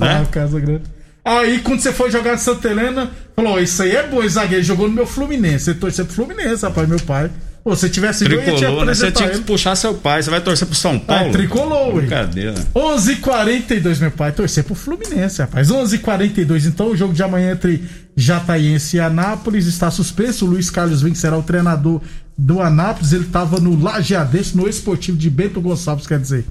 Ah, 0.00 0.04
Né? 0.04 0.22
o 0.22 0.26
Casagrande. 0.26 0.82
Aí, 1.24 1.58
quando 1.60 1.80
você 1.80 1.92
foi 1.92 2.10
jogar 2.10 2.32
no 2.32 2.38
Santa 2.38 2.68
Helena, 2.68 3.10
falou: 3.36 3.60
Isso 3.60 3.82
aí 3.82 3.90
é 3.94 4.06
bom, 4.06 4.26
zagueiro 4.26 4.64
jogou 4.64 4.88
no 4.88 4.94
meu 4.94 5.06
Fluminense. 5.06 5.66
Você 5.66 5.74
torceu 5.74 6.06
pro 6.06 6.14
Fluminense, 6.14 6.62
rapaz, 6.62 6.88
meu 6.88 7.00
pai. 7.00 7.30
Pô, 7.62 7.76
se 7.76 7.90
tivesse 7.90 8.24
Tricolor, 8.24 8.84
né? 8.86 8.94
Você 8.94 9.10
tinha 9.12 9.28
que 9.28 9.40
puxar 9.40 9.74
seu 9.76 9.92
pai. 9.92 10.22
Você 10.22 10.30
vai 10.30 10.40
torcer 10.40 10.66
pro 10.66 10.76
São 10.76 10.94
Ah, 10.96 11.00
Paulo? 11.00 11.32
tricolor, 11.32 11.88
ué. 11.88 12.00
Brincadeira. 12.00 12.54
11:42 12.74 13.98
meu 14.00 14.10
pai 14.10 14.32
torcer 14.32 14.64
pro 14.64 14.74
Fluminense, 14.74 15.40
rapaz. 15.42 15.70
11:42 15.70 16.66
então 16.66 16.88
o 16.90 16.96
jogo 16.96 17.12
de 17.12 17.22
amanhã 17.22 17.52
entre 17.52 17.82
Jataiense 18.16 18.96
e 18.96 19.00
Anápolis 19.00 19.66
está 19.66 19.90
suspenso. 19.90 20.46
O 20.46 20.48
Luiz 20.48 20.70
Carlos 20.70 21.02
Vinck 21.02 21.18
será 21.18 21.36
o 21.36 21.42
treinador 21.42 22.00
do 22.38 22.62
Anápolis. 22.62 23.12
Ele 23.12 23.24
estava 23.24 23.60
no 23.60 23.78
Lajeadense, 23.80 24.56
no 24.56 24.66
Esportivo 24.68 25.18
de 25.18 25.28
Bento 25.28 25.60
Gonçalves, 25.60 26.06
quer 26.06 26.18
dizer. 26.18 26.44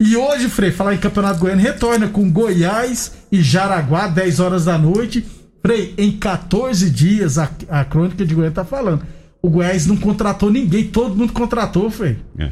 E 0.00 0.16
hoje, 0.16 0.48
Frei, 0.48 0.70
falar 0.70 0.94
em 0.94 0.98
Campeonato 0.98 1.40
Goiano, 1.40 1.60
retorna 1.60 2.08
com 2.08 2.30
Goiás 2.30 3.14
e 3.32 3.42
Jaraguá, 3.42 4.06
10 4.06 4.38
horas 4.38 4.64
da 4.64 4.78
noite. 4.78 5.24
Frei, 5.60 5.92
em 5.98 6.12
14 6.12 6.88
dias, 6.88 7.36
a, 7.36 7.50
a 7.68 7.84
crônica 7.84 8.24
de 8.24 8.32
Goiânia 8.32 8.54
tá 8.54 8.64
falando. 8.64 9.04
O 9.42 9.50
Goiás 9.50 9.86
não 9.86 9.96
contratou 9.96 10.50
ninguém, 10.50 10.84
todo 10.84 11.16
mundo 11.16 11.32
contratou, 11.32 11.90
Frei. 11.90 12.16
É. 12.38 12.50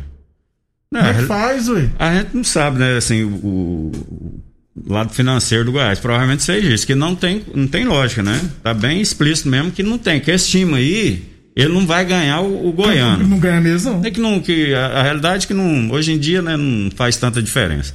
Não, 0.91 1.01
Como 1.01 1.13
é 1.13 1.15
que 1.15 1.23
faz, 1.23 1.69
ué? 1.69 1.91
A 1.99 2.15
gente 2.15 2.37
não 2.37 2.45
sabe, 2.45 2.79
né, 2.79 2.97
assim, 2.97 3.23
o, 3.23 3.93
o 3.93 4.93
lado 4.93 5.13
financeiro 5.13 5.65
do 5.65 5.73
Goiás. 5.73 6.01
Provavelmente 6.01 6.43
seja 6.43 6.73
isso, 6.73 6.87
que 6.87 6.95
não 6.97 7.15
tem, 7.15 7.45
não 7.55 7.69
tem 7.69 7.85
lógica, 7.85 8.25
né? 8.25 8.41
Tá 8.63 8.75
bem 8.75 9.01
explícito 9.01 9.49
mesmo 9.49 9.71
que 9.71 9.85
não 9.85 9.99
tem. 9.99 10.21
Que 10.21 10.33
esse 10.33 10.49
time 10.49 10.75
aí, 10.75 11.23
ele 11.57 11.73
não 11.73 11.87
vai 11.87 12.05
ganhar 12.05 12.41
o, 12.43 12.69
o 12.69 12.73
Goiano. 12.73 13.27
Não 13.27 13.39
ganha 13.39 13.61
mesmo, 13.61 13.95
não. 13.95 14.05
É 14.05 14.11
que 14.11 14.21
não, 14.21 14.39
que 14.41 14.75
a, 14.75 14.87
a 14.99 15.03
realidade 15.03 15.45
é 15.45 15.49
que 15.49 15.55
não, 15.55 15.91
hoje 15.91 16.13
em 16.13 16.19
dia, 16.19 16.43
né, 16.43 16.57
não 16.57 16.91
faz 16.91 17.17
tanta 17.17 17.43
diferença. 17.43 17.95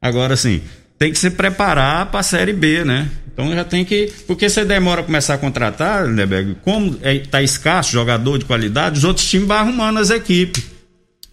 Agora, 0.00 0.32
assim, 0.34 0.62
tem 0.98 1.12
que 1.12 1.18
se 1.18 1.30
preparar 1.30 2.06
para 2.06 2.20
a 2.20 2.22
Série 2.22 2.52
B, 2.52 2.84
né? 2.84 3.08
Então 3.32 3.52
já 3.54 3.64
tem 3.64 3.84
que. 3.84 4.12
Porque 4.26 4.48
você 4.48 4.64
demora 4.64 5.00
a 5.00 5.04
começar 5.04 5.34
a 5.34 5.38
contratar, 5.38 6.06
Lindeberg, 6.06 6.56
como 6.62 6.98
é, 7.02 7.18
tá 7.18 7.42
escasso 7.42 7.92
jogador 7.92 8.38
de 8.38 8.44
qualidade, 8.44 8.98
os 8.98 9.04
outros 9.04 9.28
times 9.28 9.46
vão 9.48 9.56
arrumando 9.56 9.98
as 9.98 10.10
equipes 10.10 10.64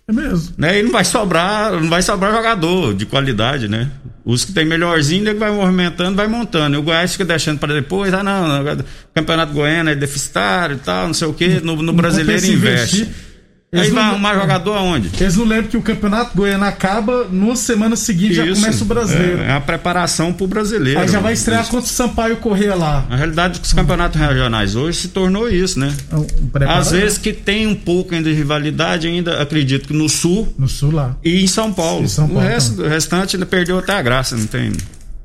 É 0.08 0.12
mesmo. 0.14 0.54
né? 0.58 0.80
E 0.80 0.84
não 0.84 0.92
vai 0.92 1.04
sobrar, 1.04 1.74
não 1.74 1.90
vai 1.90 2.02
sobrar 2.02 2.32
jogador 2.34 2.94
de 2.94 3.06
qualidade, 3.06 3.68
né? 3.68 3.90
Os 4.30 4.46
que 4.46 4.52
tem 4.52 4.64
melhorzinho, 4.64 5.28
ele 5.28 5.40
vai 5.40 5.50
movimentando, 5.50 6.16
vai 6.16 6.28
montando. 6.28 6.76
E 6.76 6.78
o 6.78 6.84
Goiás 6.84 7.14
fica 7.14 7.26
deixando 7.26 7.58
para 7.58 7.74
depois, 7.74 8.14
ah 8.14 8.22
não, 8.22 8.48
não, 8.48 8.74
o 8.74 8.86
Campeonato 9.12 9.54
Goiano 9.54 9.90
é 9.90 9.96
deficitário 9.96 10.76
e 10.76 10.80
tal, 10.80 11.08
não 11.08 11.16
sei 11.16 11.28
o 11.28 11.34
quê, 11.34 11.60
no, 11.64 11.76
no 11.82 11.92
brasileiro 11.94 12.46
investe. 12.46 13.02
investir. 13.02 13.29
Eles 13.72 13.86
Aí 13.86 13.92
vai 13.94 14.04
não- 14.04 14.10
arrumar 14.14 14.34
jogador 14.34 14.74
aonde? 14.74 15.12
Eles 15.20 15.36
não 15.38 15.46
lembram 15.46 15.70
que 15.70 15.78
o 15.78 15.82
Campeonato 15.84 16.36
Goiano 16.36 16.66
acaba, 16.66 17.26
numa 17.26 17.56
semana 17.56 17.96
seguinte 17.96 18.34
já 18.34 18.44
Isso. 18.44 18.60
começa 18.62 18.84
o 18.84 18.88
brasileiro. 18.88 19.42
É, 19.42 19.50
é 19.50 19.52
a 19.52 19.62
preparação 19.62 20.34
pro 20.34 20.48
brasileiro. 20.48 21.00
Aí 21.00 21.08
já 21.08 21.20
vai 21.20 21.34
estrear 21.34 21.64
contra 21.68 21.86
o 21.86 21.88
Sampaio 21.94 22.38
Correia 22.38 22.74
lá. 22.74 23.06
A 23.12 23.16
realidade 23.16 23.60
dos 23.60 23.72
campeonatos 23.72 24.20
regionais 24.20 24.76
hoje 24.76 24.98
se 25.02 25.08
tornou 25.10 25.48
isso, 25.48 25.80
né? 25.80 25.94
Preparo- 26.52 26.80
Às 26.80 26.90
vezes 26.90 27.20
que 27.20 27.32
tem 27.32 27.68
um 27.68 27.76
pouco 27.76 28.16
ainda 28.16 28.28
de 28.28 28.36
rivalidade, 28.36 29.08
ainda 29.08 29.40
acredito 29.40 29.88
que 29.88 29.94
no 29.94 30.10
sul 30.10 30.52
No 30.58 30.68
sul 30.68 30.92
lá. 30.92 31.16
e 31.24 31.44
em 31.44 31.48
São 31.48 31.72
Paulo. 31.72 32.06
Em 32.06 32.08
São 32.08 32.28
Paulo 32.28 32.42
o, 32.44 32.50
resto, 32.50 32.82
o 32.82 32.88
restante 32.88 33.36
ainda 33.36 33.46
perdeu 33.46 33.78
até 33.78 33.94
a 33.94 34.02
graça, 34.02 34.36
não 34.36 34.48
tem. 34.48 34.72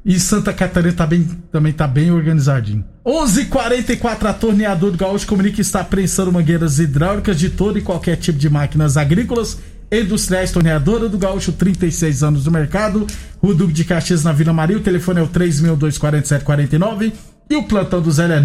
E 0.05 0.21
Santa 0.21 0.53
Catarina 0.53 0.93
tá 0.93 1.07
bem, 1.07 1.27
também 1.51 1.73
tá 1.73 1.89
bem 1.89 2.11
organizadinho. 2.11 2.85
11:44 3.07 4.27
a 4.27 4.35
torneador 4.35 4.91
do 4.91 4.99
Gaúcho 4.99 5.27
comunica 5.27 5.57
que 5.57 5.63
está 5.63 5.83
prensando 5.83 6.31
mangueiras 6.31 6.79
hidráulicas 6.79 7.39
de 7.39 7.49
todo 7.49 7.79
e 7.79 7.83
qualquer 7.83 8.17
tipo 8.17 8.39
de 8.39 8.51
máquinas 8.51 8.99
agrícolas 8.99 9.59
industriais. 9.91 10.53
Torneadora 10.53 11.09
do 11.09 11.17
Gaúcho, 11.17 11.53
36 11.53 12.23
anos 12.23 12.45
no 12.45 12.53
mercado. 12.53 13.07
Rua 13.43 13.55
Duque 13.55 13.73
de 13.73 13.85
Caxias 13.85 14.25
na 14.25 14.33
Vila 14.33 14.53
Maria. 14.53 14.77
O 14.77 14.81
telefone 14.81 15.21
é 15.21 15.23
o 15.23 15.29
3624749 15.29 17.13
e 17.49 17.57
o 17.57 17.63
plantão 17.65 18.03
do 18.03 18.13
Zé 18.13 18.25
é 18.25 18.41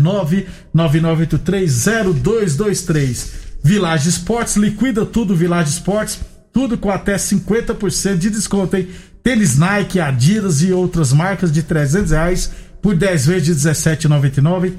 999830223. 0.76 3.32
Village 3.62 4.08
Esportes 4.08 4.56
liquida 4.56 5.06
tudo 5.06 5.36
Village 5.36 5.72
Esportes, 5.72 6.22
tudo 6.54 6.78
com 6.78 6.90
até 6.90 7.16
50% 7.16 8.18
de 8.18 8.30
desconto, 8.30 8.78
hein? 8.78 8.88
Tênis 9.24 9.58
Nike, 9.58 10.00
Adidas 10.00 10.62
e 10.62 10.72
outras 10.72 11.12
marcas 11.14 11.52
de 11.52 11.64
300 11.64 12.12
reais 12.12 12.52
por 12.82 12.96
10 12.96 13.26
vezes 13.26 13.62
de 13.62 13.70
17,99. 13.70 14.74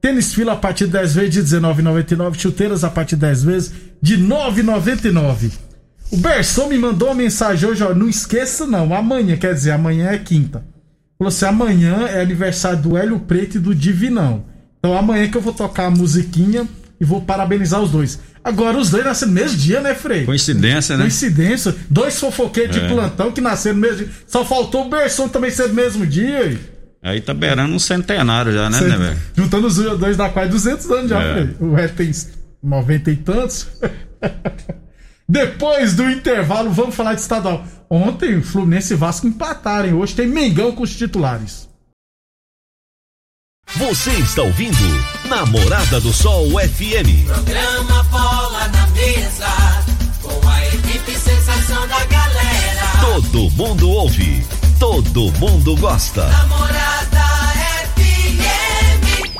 Tênis 0.00 0.34
fila 0.34 0.52
a 0.52 0.56
partir 0.56 0.86
de 0.86 0.92
10 0.92 1.14
vezes 1.14 1.30
de 1.30 1.56
19,99. 1.56 2.38
Chuteiras 2.38 2.84
a 2.84 2.90
partir 2.90 3.16
de 3.16 3.22
10 3.22 3.42
vezes 3.44 3.72
de 4.02 4.18
9,99. 4.18 5.52
O 6.10 6.16
Berson 6.16 6.68
me 6.68 6.78
mandou 6.78 7.08
uma 7.08 7.14
mensagem 7.14 7.68
hoje, 7.68 7.82
ó. 7.82 7.94
Não 7.94 8.08
esqueça, 8.08 8.66
não. 8.66 8.94
Amanhã, 8.94 9.36
quer 9.36 9.54
dizer, 9.54 9.70
amanhã 9.70 10.10
é 10.10 10.18
quinta. 10.18 10.62
Falou 11.18 11.28
assim: 11.28 11.46
amanhã 11.46 12.06
é 12.06 12.20
aniversário 12.20 12.82
do 12.82 12.96
Hélio 12.96 13.20
Preto 13.20 13.56
e 13.56 13.60
do 13.60 13.74
Divinão. 13.74 14.44
Então 14.78 14.96
amanhã 14.96 15.30
que 15.30 15.36
eu 15.38 15.40
vou 15.40 15.54
tocar 15.54 15.86
a 15.86 15.90
musiquinha 15.90 16.68
e 17.04 17.06
vou 17.06 17.20
parabenizar 17.20 17.80
os 17.80 17.90
dois. 17.90 18.18
Agora, 18.42 18.76
os 18.76 18.90
dois 18.90 19.04
nasceram 19.04 19.32
no 19.32 19.40
mesmo 19.40 19.56
dia, 19.58 19.80
né, 19.80 19.94
Frei? 19.94 20.24
Coincidência, 20.24 20.96
né? 20.96 21.04
Coincidência. 21.04 21.74
Dois 21.88 22.18
fofoqueiros 22.18 22.74
de 22.76 22.82
É. 22.84 22.88
plantão 22.88 23.30
que 23.32 23.40
nasceram 23.40 23.76
no 23.76 23.80
mesmo 23.82 23.98
dia. 23.98 24.08
Só 24.26 24.44
faltou 24.44 24.86
o 24.86 24.88
Berson 24.90 25.28
também 25.28 25.50
ser 25.50 25.68
no 25.68 25.74
mesmo 25.74 26.06
dia. 26.06 26.58
Aí 27.02 27.20
tá 27.20 27.32
beirando 27.34 27.74
um 27.74 27.78
centenário 27.78 28.52
já, 28.52 28.68
né, 28.70 28.78
Cê- 28.78 28.84
né, 28.88 28.96
velho? 28.96 29.16
Juntando 29.36 29.66
os 29.66 29.76
dois 29.76 30.16
da 30.16 30.28
quase 30.28 30.50
200 30.50 30.90
anos 30.90 31.10
já, 31.10 31.22
É. 31.22 31.32
Frei. 31.34 31.56
O 31.60 31.76
Hélio 31.76 31.94
tem 31.94 32.10
90 32.62 33.10
e 33.10 33.16
tantos. 33.16 33.66
Depois 35.28 35.94
do 35.94 36.08
intervalo, 36.10 36.70
vamos 36.70 36.94
falar 36.94 37.14
de 37.14 37.20
estadual. 37.20 37.66
Ontem 37.88 38.36
o 38.38 38.42
Fluminense 38.42 38.92
e 38.92 38.96
Vasco 38.96 39.26
empataram, 39.26 39.98
hoje 39.98 40.14
tem 40.14 40.26
Mengão 40.26 40.72
com 40.72 40.82
os 40.82 40.94
titulares. 40.94 41.68
Você 43.72 44.10
está 44.12 44.42
ouvindo 44.42 44.76
Namorada 45.28 46.00
do 46.00 46.12
Sol 46.12 46.46
FM. 46.50 47.26
Programa 47.26 48.04
Bola 48.04 48.68
na 48.68 48.86
Mesa, 48.88 49.48
com 50.22 50.48
a 50.48 50.66
equipe 50.68 51.10
sensação 51.10 51.88
da 51.88 52.04
galera. 52.04 52.86
Todo 53.00 53.50
mundo 53.50 53.90
ouve, 53.90 54.46
todo 54.78 55.32
mundo 55.40 55.76
gosta. 55.78 56.24
Namorada 56.28 57.24
FM. 57.96 59.34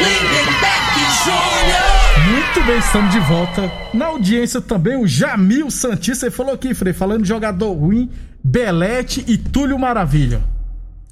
Lindenberg 0.00 1.00
Júnior. 1.24 2.32
Muito 2.32 2.64
bem, 2.66 2.78
estamos 2.78 3.12
de 3.12 3.20
volta. 3.20 3.70
Na 3.94 4.06
audiência 4.06 4.60
também 4.60 4.96
o 5.00 5.06
Jamil 5.06 5.70
Santista. 5.70 6.26
Ele 6.26 6.34
falou 6.34 6.52
aqui, 6.54 6.74
Frei, 6.74 6.92
falando 6.92 7.22
de 7.22 7.28
jogador 7.28 7.72
ruim, 7.74 8.10
Belete 8.42 9.24
e 9.28 9.38
Túlio 9.38 9.78
Maravilha. 9.78 10.42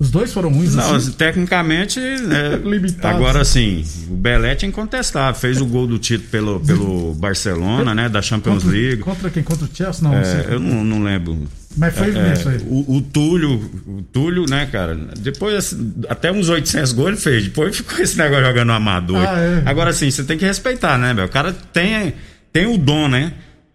Os 0.01 0.11
dois 0.13 0.33
foram 0.33 0.49
ruins 0.53 0.77
Não, 0.77 0.95
assim? 0.95 1.11
tecnicamente, 1.11 1.99
né, 1.99 2.57
Limitados. 2.65 3.17
agora 3.19 3.45
sim, 3.45 3.85
o 4.09 4.15
Belete 4.15 4.65
é 4.65 4.69
incontestável. 4.69 5.41
Fez 5.41 5.61
o 5.61 5.67
gol 5.67 5.89
do 5.89 5.99
título 5.99 6.29
pelo, 6.31 6.61
pelo 6.61 7.15
Barcelona, 7.15 7.95
né? 7.97 8.09
Da 8.09 8.23
Champions 8.23 8.63
Contra, 8.63 8.79
League. 8.79 9.03
contra 9.03 9.29
quem? 9.29 9.43
Contra 9.43 9.65
o 9.65 9.69
Chelsea? 9.75 10.03
Não, 10.09 10.15
É, 10.15 10.47
eu 10.51 10.61
não, 10.61 10.85
não 10.85 11.03
lembro. 11.03 11.37
Mas 11.77 11.95
foi 11.97 12.11
É, 12.11 12.13
mesmo 12.13 12.51
aí. 12.51 12.59
o, 12.69 12.97
o 12.97 13.03
Túlio, 13.03 13.55
o 13.89 14.03
Túlio, 14.13 14.47
né, 14.49 14.67
cara? 14.71 14.95
Depois, 15.19 15.55
assim, 15.57 15.93
até 16.09 16.31
uns 16.31 16.49
800 16.49 16.93
gols 16.93 17.09
ele 17.09 17.17
fez. 17.17 17.45
Depois 17.45 17.77
ficou 17.77 17.99
esse 17.99 18.17
negócio 18.17 18.45
jogando 18.45 18.71
amador. 18.71 19.19
Ah, 19.19 19.41
é. 19.41 19.63
Agora 19.67 19.93
sim, 19.93 20.09
você 20.11 20.23
tem 20.23 20.39
que 20.39 20.45
respeitar, 20.45 20.97
né, 20.97 21.13
velho? 21.13 21.27
O 21.27 21.31
cara 21.31 21.53
tem, 21.73 22.15
tem 22.53 22.67
o 22.73 22.79
dom, 22.79 23.09
né? 23.09 23.33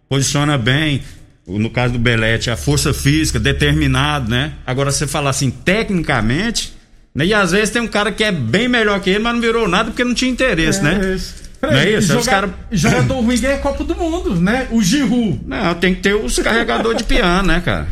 Posiciona 0.08 0.56
bem. 0.56 1.02
No 1.46 1.68
caso 1.70 1.92
do 1.92 1.98
Belete, 1.98 2.50
a 2.50 2.56
força 2.56 2.94
física, 2.94 3.38
determinado, 3.38 4.30
né? 4.30 4.52
Agora, 4.66 4.90
você 4.90 5.06
falar 5.06 5.30
assim, 5.30 5.50
tecnicamente. 5.50 6.72
Né? 7.14 7.26
E 7.26 7.34
às 7.34 7.52
vezes 7.52 7.70
tem 7.70 7.82
um 7.82 7.86
cara 7.86 8.10
que 8.10 8.24
é 8.24 8.32
bem 8.32 8.68
melhor 8.68 8.98
que 9.00 9.10
ele, 9.10 9.18
mas 9.20 9.34
não 9.34 9.40
virou 9.40 9.68
nada 9.68 9.90
porque 9.90 10.02
não 10.04 10.14
tinha 10.14 10.30
interesse, 10.30 10.82
né? 10.82 11.00
É 11.02 11.14
isso. 11.14 11.34
Não 11.62 11.70
é 11.70 11.90
isso? 11.90 12.08
Joga- 12.08 12.20
Os 12.20 12.26
cara- 12.26 12.54
Jogador 12.72 13.20
ruim 13.20 13.38
ganha 13.40 13.58
Copa 13.58 13.84
do 13.84 13.94
Mundo, 13.94 14.34
né? 14.40 14.68
O 14.70 14.82
Giroud. 14.82 15.40
Não, 15.46 15.74
tem 15.74 15.94
que 15.94 16.00
ter 16.02 16.14
os 16.14 16.38
carregadores 16.38 16.98
de 16.98 17.04
piano, 17.04 17.48
né, 17.48 17.62
cara? 17.64 17.86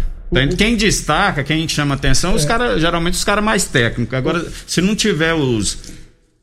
Quem 0.57 0.77
destaca, 0.77 1.45
quem 1.45 1.69
chama 1.69 1.95
atenção, 1.95 2.33
É. 2.33 2.35
os 2.37 2.45
caras, 2.47 2.81
geralmente 2.81 3.15
os 3.15 3.25
caras 3.25 3.45
mais 3.45 3.65
técnicos. 3.65 4.15
Agora, 4.17 4.45
se 4.67 4.81
não 4.81 4.95
tiver 4.97 5.35
os, 5.35 5.79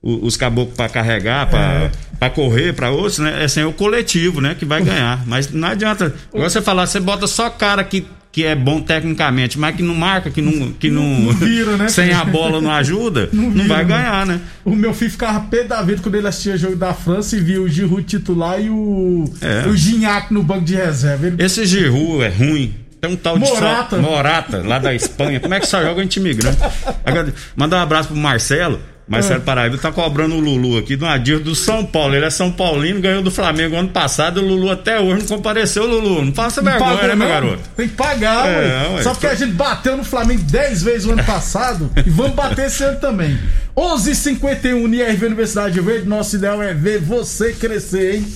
o- 0.01 0.25
os 0.25 0.38
caboclos 0.38 0.75
pra 0.75 0.88
carregar, 0.89 1.48
pra, 1.50 1.89
É. 2.22 2.29
correr, 2.29 2.74
pra 2.74 2.89
outros, 2.89 3.20
né? 3.20 3.41
É 3.41 3.46
assim, 3.46 3.62
é 3.62 3.65
o 3.65 3.74
coletivo, 3.74 4.39
né, 4.41 4.56
que 4.58 4.65
vai 4.65 4.82
ganhar. 4.82 5.24
Mas 5.27 5.51
não 5.51 5.68
adianta. 5.68 6.13
Igual 6.34 6.50
você 6.50 6.62
falar, 6.62 6.88
você 6.88 7.00
bota 7.00 7.27
só 7.27 7.50
cara 7.50 7.84
que, 7.84 8.06
que 8.32 8.46
é 8.46 8.56
bom 8.56 8.79
tecnicamente, 8.79 9.58
mas 9.60 9.75
que 9.75 9.82
não 9.84 9.96
marca, 9.96 10.29
que 10.29 10.41
não. 10.41 10.72
Que 10.74 10.89
não, 10.89 11.03
Não 11.03 11.34
vira, 11.34 11.75
né? 11.77 11.88
Sem 11.89 12.13
a 12.13 12.24
bola 12.24 12.62
não 12.62 12.72
ajuda, 12.72 13.27
não, 13.34 13.51
vira, 13.51 13.68
vai 13.68 13.79
né? 13.79 13.84
ganhar, 13.96 14.25
né? 14.25 14.39
O 14.63 14.75
meu 14.75 14.94
filho 14.94 15.12
ficava 15.12 15.39
pé 15.41 15.63
da 15.63 15.82
vida 15.82 16.01
quando 16.01 16.15
ele 16.15 16.27
assistia 16.27 16.56
jogo 16.58 16.75
da 16.75 16.94
França 16.94 17.36
e 17.36 17.39
viu 17.39 17.63
o 17.63 17.68
Giroud 17.70 18.03
titular 18.03 18.62
e 18.62 18.70
o, 18.70 19.25
É. 19.41 19.68
o 19.68 19.75
Gignac 19.75 20.34
no 20.34 20.44
banco 20.44 20.63
de 20.63 20.75
reserva. 20.75 21.27
Ele- 21.27 21.44
Esse 21.44 21.65
Giroud 21.65 22.24
é 22.24 22.29
ruim. 22.29 22.74
Tem 23.01 23.10
um 23.12 23.15
tal 23.15 23.39
de 23.39 23.46
Morata. 23.50 23.96
Só- 23.96 24.01
Morata, 24.01 24.62
lá 24.65 24.77
da 24.77 24.94
Espanha. 24.94 25.39
Como 25.39 25.53
é 25.53 25.60
que 25.62 25.65
só 25.68 25.82
joga 25.82 26.03
em 26.03 26.08
time 26.08 26.34
grande? 26.34 26.58
Agora, 27.06 27.34
mandar 27.56 27.77
um 27.77 27.82
abraço 27.82 28.10
pro 28.10 28.18
Marcelo. 28.18 28.79
Marcelo 29.10 29.42
Paraíba 29.42 29.78
tá 29.78 29.92
cobrando 29.92 30.36
o 30.36 30.39
Lulu 30.39 30.78
aqui 30.78 30.96
do 30.96 31.06
Adir 31.06 31.39
do 31.39 31.56
São 31.56 31.84
Paulo. 31.84 32.16
Ele 32.16 32.25
é 32.25 32.30
São 32.30 32.51
Paulino, 32.51 33.01
ganhou 33.01 33.24
do 33.24 33.32
Flamengo 33.32 33.75
ano 33.75 33.89
passado. 33.89 34.39
E 34.39 34.44
o 34.44 34.48
Lulu 34.48 34.70
até 34.70 35.00
hoje 35.00 35.22
não 35.22 35.28
compareceu, 35.38 35.88
Lulu. 35.88 36.25
Não 36.25 36.34
faça 36.34 36.62
Não 36.62 36.72
vergonha, 36.72 36.92
pagou, 36.92 37.08
né, 37.10 37.16
meu 37.16 37.28
garoto? 37.28 37.60
Tem 37.75 37.88
que 37.88 37.96
pagar, 37.96 38.48
É, 38.48 38.58
ué. 38.58 38.89
ué. 38.96 39.04
Só 39.04 39.12
porque 39.12 39.25
a 39.28 39.34
gente 39.34 39.54
bateu 39.54 39.98
no 39.98 40.04
Flamengo 40.04 40.44
10 40.44 40.84
vezes 40.84 41.08
o 41.08 41.12
ano 41.12 41.24
passado 41.24 41.89
e 42.06 42.10
vamos 42.10 42.34
bater 42.34 42.68
esse 42.68 42.84
ano 42.84 43.00
também. 43.00 43.38
11:51 43.75 44.86
NRV 44.86 45.25
Universidade 45.25 45.80
Verde. 45.82 46.08
Nosso 46.08 46.36
ideal 46.36 46.62
é 46.62 46.72
ver 46.74 47.00
você 47.00 47.54
crescer, 47.54 48.17
hein? 48.17 48.28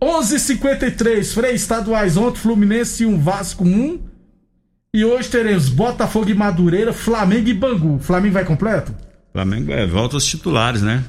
11:53 0.00 1.32
Frei 1.32 1.54
estaduais 1.54 2.16
ontem, 2.16 2.38
Fluminense 2.38 3.04
1, 3.04 3.20
Vasco 3.20 3.64
1. 3.64 3.98
E 4.94 5.04
hoje 5.04 5.28
teremos 5.28 5.68
Botafogo 5.68 6.28
e 6.28 6.34
Madureira, 6.34 6.92
Flamengo 6.92 7.48
e 7.48 7.54
Bangu. 7.54 7.98
Flamengo 7.98 8.34
vai 8.34 8.44
completo? 8.44 8.94
Flamengo 9.32 9.72
é, 9.72 9.86
volta 9.86 10.16
aos 10.16 10.24
titulares, 10.26 10.82
né? 10.82 11.02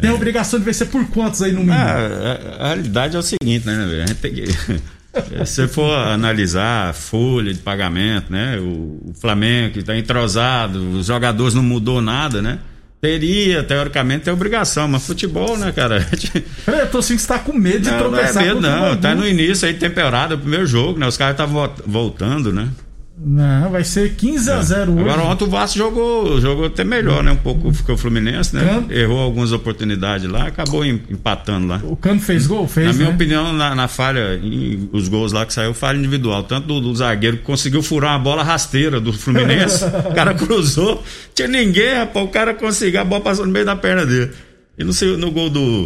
Tem 0.00 0.10
a 0.10 0.14
obrigação 0.14 0.58
de 0.58 0.64
vencer 0.64 0.88
por 0.88 1.06
quantos 1.08 1.40
aí 1.42 1.52
no 1.52 1.60
mínimo? 1.60 1.74
Ah, 1.74 2.58
a, 2.58 2.64
a 2.64 2.68
realidade 2.68 3.16
é 3.16 3.18
o 3.18 3.22
seguinte, 3.22 3.66
né, 3.66 3.86
velho? 3.86 4.02
A 4.02 4.06
gente 4.06 4.18
tem 4.18 4.34
que. 4.34 4.46
Se 5.16 5.34
você 5.38 5.68
for 5.68 5.94
analisar 5.94 6.90
a 6.90 6.92
folha 6.92 7.52
de 7.52 7.60
pagamento, 7.60 8.30
né? 8.30 8.58
O, 8.58 9.00
o 9.10 9.14
Flamengo 9.18 9.72
que 9.72 9.78
está 9.78 9.96
entrosado, 9.96 10.90
os 10.90 11.06
jogadores 11.06 11.54
não 11.54 11.62
mudou 11.62 12.02
nada, 12.02 12.42
né? 12.42 12.58
Teria, 13.00 13.62
teoricamente, 13.62 14.24
ter 14.24 14.30
obrigação, 14.30 14.88
mas 14.88 15.06
futebol, 15.06 15.56
né, 15.56 15.72
cara? 15.72 16.06
Peraí, 16.66 16.80
eu 16.80 16.90
tô 16.90 16.98
assim 16.98 17.14
que 17.14 17.22
você 17.22 17.28
tá 17.28 17.38
com 17.38 17.52
medo 17.54 17.80
de 17.80 17.90
Não, 17.90 17.98
não 17.98 18.06
é 18.06 18.10
tropeçar 18.10 18.44
medo, 18.44 18.60
não. 18.60 18.96
Tá 18.96 19.14
no 19.14 19.26
início 19.26 19.66
aí, 19.66 19.74
temporada, 19.74 20.34
o 20.34 20.38
primeiro 20.38 20.66
jogo, 20.66 20.98
né? 20.98 21.06
Os 21.06 21.16
caras 21.16 21.32
estavam 21.34 21.72
voltando, 21.86 22.52
né? 22.52 22.68
Não, 23.18 23.70
vai 23.70 23.82
ser 23.82 24.14
15 24.14 24.50
a 24.50 24.60
0 24.60 24.92
hoje. 24.92 25.00
Agora 25.08 25.22
ontem 25.22 25.44
o 25.44 25.48
Vasco 25.48 25.78
jogou, 25.78 26.38
jogou 26.38 26.66
até 26.66 26.84
melhor, 26.84 27.22
né? 27.24 27.32
Um 27.32 27.36
pouco 27.36 27.72
ficou 27.72 27.94
o 27.94 27.98
Fluminense, 27.98 28.54
né? 28.54 28.62
Cano. 28.62 28.92
Errou 28.92 29.18
algumas 29.20 29.52
oportunidades 29.52 30.28
lá, 30.30 30.46
acabou 30.48 30.84
em- 30.84 31.00
empatando 31.08 31.66
lá. 31.66 31.80
O 31.82 31.96
Cano 31.96 32.20
fez 32.20 32.46
gol? 32.46 32.68
Fez, 32.68 32.88
Na 32.88 32.92
minha 32.92 33.08
né? 33.08 33.14
opinião, 33.14 33.52
na, 33.54 33.74
na 33.74 33.88
falha, 33.88 34.38
em- 34.42 34.90
os 34.92 35.08
gols 35.08 35.32
lá 35.32 35.46
que 35.46 35.54
saiu, 35.54 35.72
falha 35.72 35.96
individual. 35.96 36.42
Tanto 36.42 36.66
do, 36.66 36.78
do 36.80 36.94
zagueiro 36.94 37.38
que 37.38 37.42
conseguiu 37.42 37.82
furar 37.82 38.12
uma 38.12 38.18
bola 38.18 38.42
rasteira 38.42 39.00
do 39.00 39.14
Fluminense. 39.14 39.82
o 40.10 40.14
cara 40.14 40.34
cruzou, 40.34 41.02
tinha 41.34 41.48
ninguém, 41.48 41.94
rapaz. 41.94 42.22
O 42.26 42.28
cara 42.28 42.52
conseguiu, 42.52 43.00
a 43.00 43.04
bola 43.04 43.22
passou 43.22 43.46
no 43.46 43.52
meio 43.52 43.64
da 43.64 43.74
perna 43.76 44.04
dele. 44.04 44.30
E 44.78 44.84
no, 44.84 44.92
no 45.16 45.30
gol 45.30 45.48
do, 45.48 45.84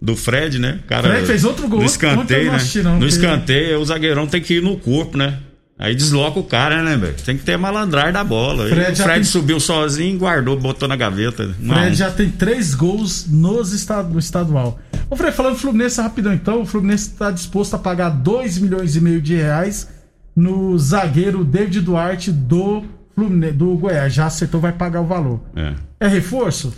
do 0.00 0.14
Fred, 0.14 0.60
né? 0.60 0.78
O 0.84 0.86
Cara, 0.86 1.08
Fred 1.08 1.26
fez 1.26 1.44
outro 1.44 1.66
gol. 1.66 1.80
No 1.80 1.86
escanteio, 1.86 2.52
né? 2.52 2.58
não. 2.84 3.00
No 3.00 3.06
escanteio, 3.08 3.80
o 3.80 3.84
zagueirão 3.84 4.28
tem 4.28 4.40
que 4.40 4.54
ir 4.54 4.62
no 4.62 4.76
corpo, 4.76 5.18
né? 5.18 5.38
Aí 5.78 5.94
desloca 5.94 6.40
o 6.40 6.44
cara, 6.44 6.82
né, 6.82 6.96
velho? 6.96 7.14
Tem 7.24 7.36
que 7.38 7.44
ter 7.44 7.56
malandragem 7.56 8.12
da 8.12 8.24
bola. 8.24 8.68
Fred 8.68 8.92
o 8.92 8.96
Fred 8.96 9.14
tem- 9.14 9.24
subiu 9.24 9.60
sozinho, 9.60 10.18
guardou, 10.18 10.58
botou 10.58 10.88
na 10.88 10.96
gaveta. 10.96 11.54
Um. 11.62 11.68
Fred 11.72 11.94
já 11.94 12.10
tem 12.10 12.28
três 12.30 12.74
gols 12.74 13.26
nos 13.28 13.72
estad 13.72 14.08
no 14.12 14.18
estadual. 14.18 14.78
Ô 15.08 15.14
Fred, 15.16 15.34
falando 15.36 15.54
do 15.54 15.60
Fluminense 15.60 16.00
rapidão 16.00 16.34
então, 16.34 16.62
o 16.62 16.66
Fluminense 16.66 17.10
está 17.10 17.30
disposto 17.30 17.74
a 17.74 17.78
pagar 17.78 18.10
2 18.10 18.58
milhões 18.58 18.96
e 18.96 19.00
meio 19.00 19.22
de 19.22 19.36
reais 19.36 19.88
no 20.34 20.76
zagueiro 20.78 21.44
David 21.44 21.80
Duarte 21.80 22.32
do 22.32 22.84
Fluminense, 23.14 23.52
do 23.54 23.76
Goiás, 23.76 24.12
já 24.12 24.26
acertou, 24.26 24.60
vai 24.60 24.72
pagar 24.72 25.00
o 25.00 25.06
valor. 25.06 25.40
É. 25.54 25.74
É 26.00 26.08
reforço? 26.08 26.72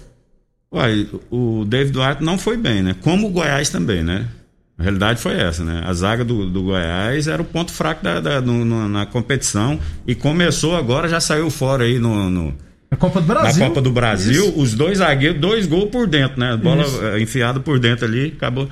Uai, 0.72 1.08
o 1.30 1.64
David 1.66 1.92
Duarte 1.92 2.22
não 2.22 2.38
foi 2.38 2.56
bem, 2.56 2.82
né? 2.82 2.94
Como 3.00 3.26
o 3.26 3.30
Goiás 3.30 3.70
também, 3.70 4.02
né? 4.04 4.28
A 4.80 4.82
realidade 4.82 5.20
foi 5.20 5.34
essa, 5.38 5.62
né? 5.62 5.82
A 5.84 5.92
zaga 5.92 6.24
do, 6.24 6.48
do 6.48 6.62
Goiás 6.62 7.28
era 7.28 7.42
o 7.42 7.44
ponto 7.44 7.70
fraco 7.70 8.02
da, 8.02 8.18
da- 8.18 8.40
no- 8.40 8.64
no- 8.64 8.88
na 8.88 9.04
competição 9.04 9.78
e 10.06 10.14
começou 10.14 10.74
agora, 10.74 11.06
já 11.06 11.20
saiu 11.20 11.50
fora 11.50 11.84
aí 11.84 11.98
no, 11.98 12.30
no- 12.30 12.54
A 12.90 12.96
Copa 12.96 13.20
do 13.20 13.28
na 13.28 13.34
Brasil. 13.42 13.66
Copa 13.66 13.80
do 13.82 13.90
Brasil. 13.90 14.46
Isso. 14.48 14.58
Os 14.58 14.72
dois 14.74 14.98
zagueiros, 14.98 15.38
dois 15.38 15.66
gols 15.66 15.90
por 15.90 16.06
dentro, 16.06 16.40
né? 16.40 16.56
Bola 16.56 16.82
Isso. 16.82 17.04
eh, 17.04 17.20
enfiada 17.20 17.60
por 17.60 17.78
dentro 17.78 18.06
ali, 18.06 18.32
acabou. 18.36 18.68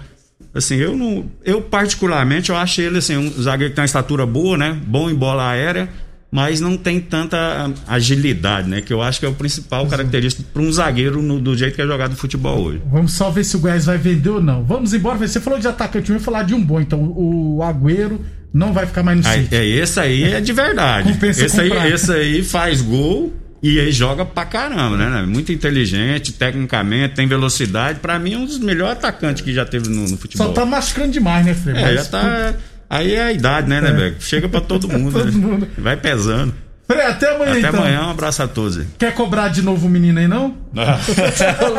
Assim, 0.54 0.76
eu 0.76 0.96
não. 0.96 1.26
Eu, 1.44 1.60
particularmente, 1.60 2.48
eu 2.50 2.56
acho 2.56 2.80
ele 2.80 2.98
assim, 2.98 3.16
um 3.18 3.30
zagueiro 3.30 3.70
que 3.70 3.76
tem 3.76 3.82
uma 3.82 3.86
estatura 3.86 4.24
boa, 4.24 4.56
né? 4.56 4.76
Bom 4.86 5.10
em 5.10 5.14
bola 5.14 5.46
aérea, 5.50 5.88
mas 6.30 6.60
não 6.60 6.76
tem 6.76 7.00
tanta 7.00 7.70
agilidade, 7.86 8.68
né? 8.68 8.80
Que 8.82 8.92
eu 8.92 9.00
acho 9.02 9.18
que 9.20 9.26
é 9.26 9.28
o 9.28 9.34
principal 9.34 9.86
característico 9.86 10.46
para 10.52 10.62
um 10.62 10.70
zagueiro 10.70 11.22
no- 11.22 11.40
do 11.40 11.56
jeito 11.56 11.74
que 11.74 11.82
é 11.82 11.86
jogado 11.86 12.10
no 12.10 12.16
futebol 12.16 12.60
hoje. 12.62 12.82
Vamos 12.90 13.12
só 13.12 13.30
ver 13.30 13.44
se 13.44 13.56
o 13.56 13.60
Goiás 13.60 13.86
vai 13.86 13.96
vender 13.98 14.28
ou 14.28 14.40
não. 14.40 14.62
Vamos 14.64 14.92
embora. 14.92 15.16
Você 15.18 15.40
falou 15.40 15.58
de 15.58 15.66
atacante, 15.66 16.10
eu 16.10 16.16
ia 16.16 16.20
falar 16.20 16.42
de 16.42 16.54
um 16.54 16.62
bom. 16.62 16.80
Então, 16.80 17.00
o 17.16 17.60
Agüero 17.62 18.20
não 18.52 18.72
vai 18.72 18.86
ficar 18.86 19.02
mais 19.02 19.20
no 19.20 19.26
Aí, 19.26 19.42
City. 19.42 19.54
é, 19.56 19.64
esse 19.66 20.00
aí 20.00 20.22
é 20.24 20.40
de 20.40 20.52
verdade. 20.52 21.12
Compensa 21.12 21.44
esse, 21.46 21.60
aí, 21.60 21.92
esse 21.92 22.12
aí 22.12 22.42
faz 22.44 22.82
gol 22.82 23.32
e 23.62 23.80
aí 23.80 23.90
joga 23.90 24.24
pra 24.24 24.44
caramba, 24.44 24.96
né? 24.96 25.22
Muito 25.26 25.50
inteligente, 25.50 26.32
tecnicamente, 26.34 27.14
tem 27.14 27.26
velocidade. 27.26 28.00
Pra 28.00 28.18
mim, 28.18 28.34
é 28.34 28.38
um 28.38 28.44
dos 28.44 28.58
melhores 28.58 28.92
atacantes 28.98 29.42
que 29.42 29.52
já 29.52 29.64
teve 29.64 29.88
no, 29.88 30.06
no 30.08 30.16
futebol. 30.18 30.46
Só 30.48 30.52
tá 30.52 30.64
machucando 30.66 31.10
demais, 31.10 31.44
né, 31.46 31.54
Frei? 31.54 31.74
É, 31.76 31.80
Mas- 31.82 31.94
já 31.94 32.04
tá. 32.04 32.54
Aí 32.90 33.14
é 33.14 33.22
a 33.24 33.32
idade, 33.32 33.68
né, 33.68 33.80
né, 33.80 33.92
Beco? 33.92 34.22
Chega 34.22 34.48
pra 34.48 34.60
todo 34.60 34.88
mundo. 34.88 35.12
Todo 35.12 35.24
né? 35.32 35.46
mundo. 35.46 35.68
Vai 35.78 35.96
pesando. 35.96 36.54
Frei, 36.90 37.02
até 37.04 37.34
amanhã 37.34 37.50
Até 37.50 37.60
então. 37.68 37.80
amanhã, 37.80 38.06
um 38.06 38.10
abraço 38.10 38.42
a 38.42 38.48
todos 38.48 38.78
aí. 38.78 38.86
Quer 38.98 39.12
cobrar 39.14 39.48
de 39.48 39.60
novo 39.60 39.86
o 39.86 39.90
menino 39.90 40.18
aí, 40.18 40.26
não? 40.26 40.56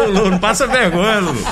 Lulu, 0.05 0.29
não 0.29 0.37
passa 0.37 0.67
vergonha, 0.67 1.19
Lulu. 1.19 1.43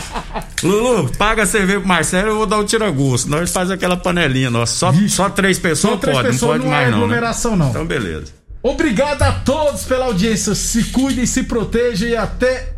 Lulu, 0.64 1.12
paga 1.18 1.42
a 1.42 1.46
cerveja 1.48 1.80
pro 1.80 1.88
Marcelo, 1.88 2.30
eu 2.30 2.38
vou 2.38 2.46
dar 2.46 2.60
o 2.60 2.64
tira-gosto. 2.64 3.28
Nós 3.30 3.52
faz 3.52 3.72
aquela 3.72 3.98
panelinha 3.98 4.52
nossa. 4.52 4.74
Só, 4.76 4.94
só 5.08 5.30
três 5.30 5.58
pessoas 5.58 5.94
Só 5.94 5.98
três 6.00 6.18
pode, 6.18 6.30
pessoas 6.30 6.52
não 6.52 6.58
pode 6.58 6.64
não 6.66 6.72
mais 6.72 6.88
é 6.88 6.92
não. 6.92 6.98
né? 7.00 7.04
aglomeração, 7.04 7.56
não. 7.56 7.70
Então, 7.72 7.86
beleza. 7.86 8.26
Obrigado 8.62 9.24
a 9.24 9.32
todos 9.32 9.84
pela 9.86 10.06
audiência. 10.06 10.54
Se 10.54 10.84
cuidem, 10.86 11.26
se 11.26 11.44
protejam 11.44 12.10
e 12.10 12.16
até 12.16 12.74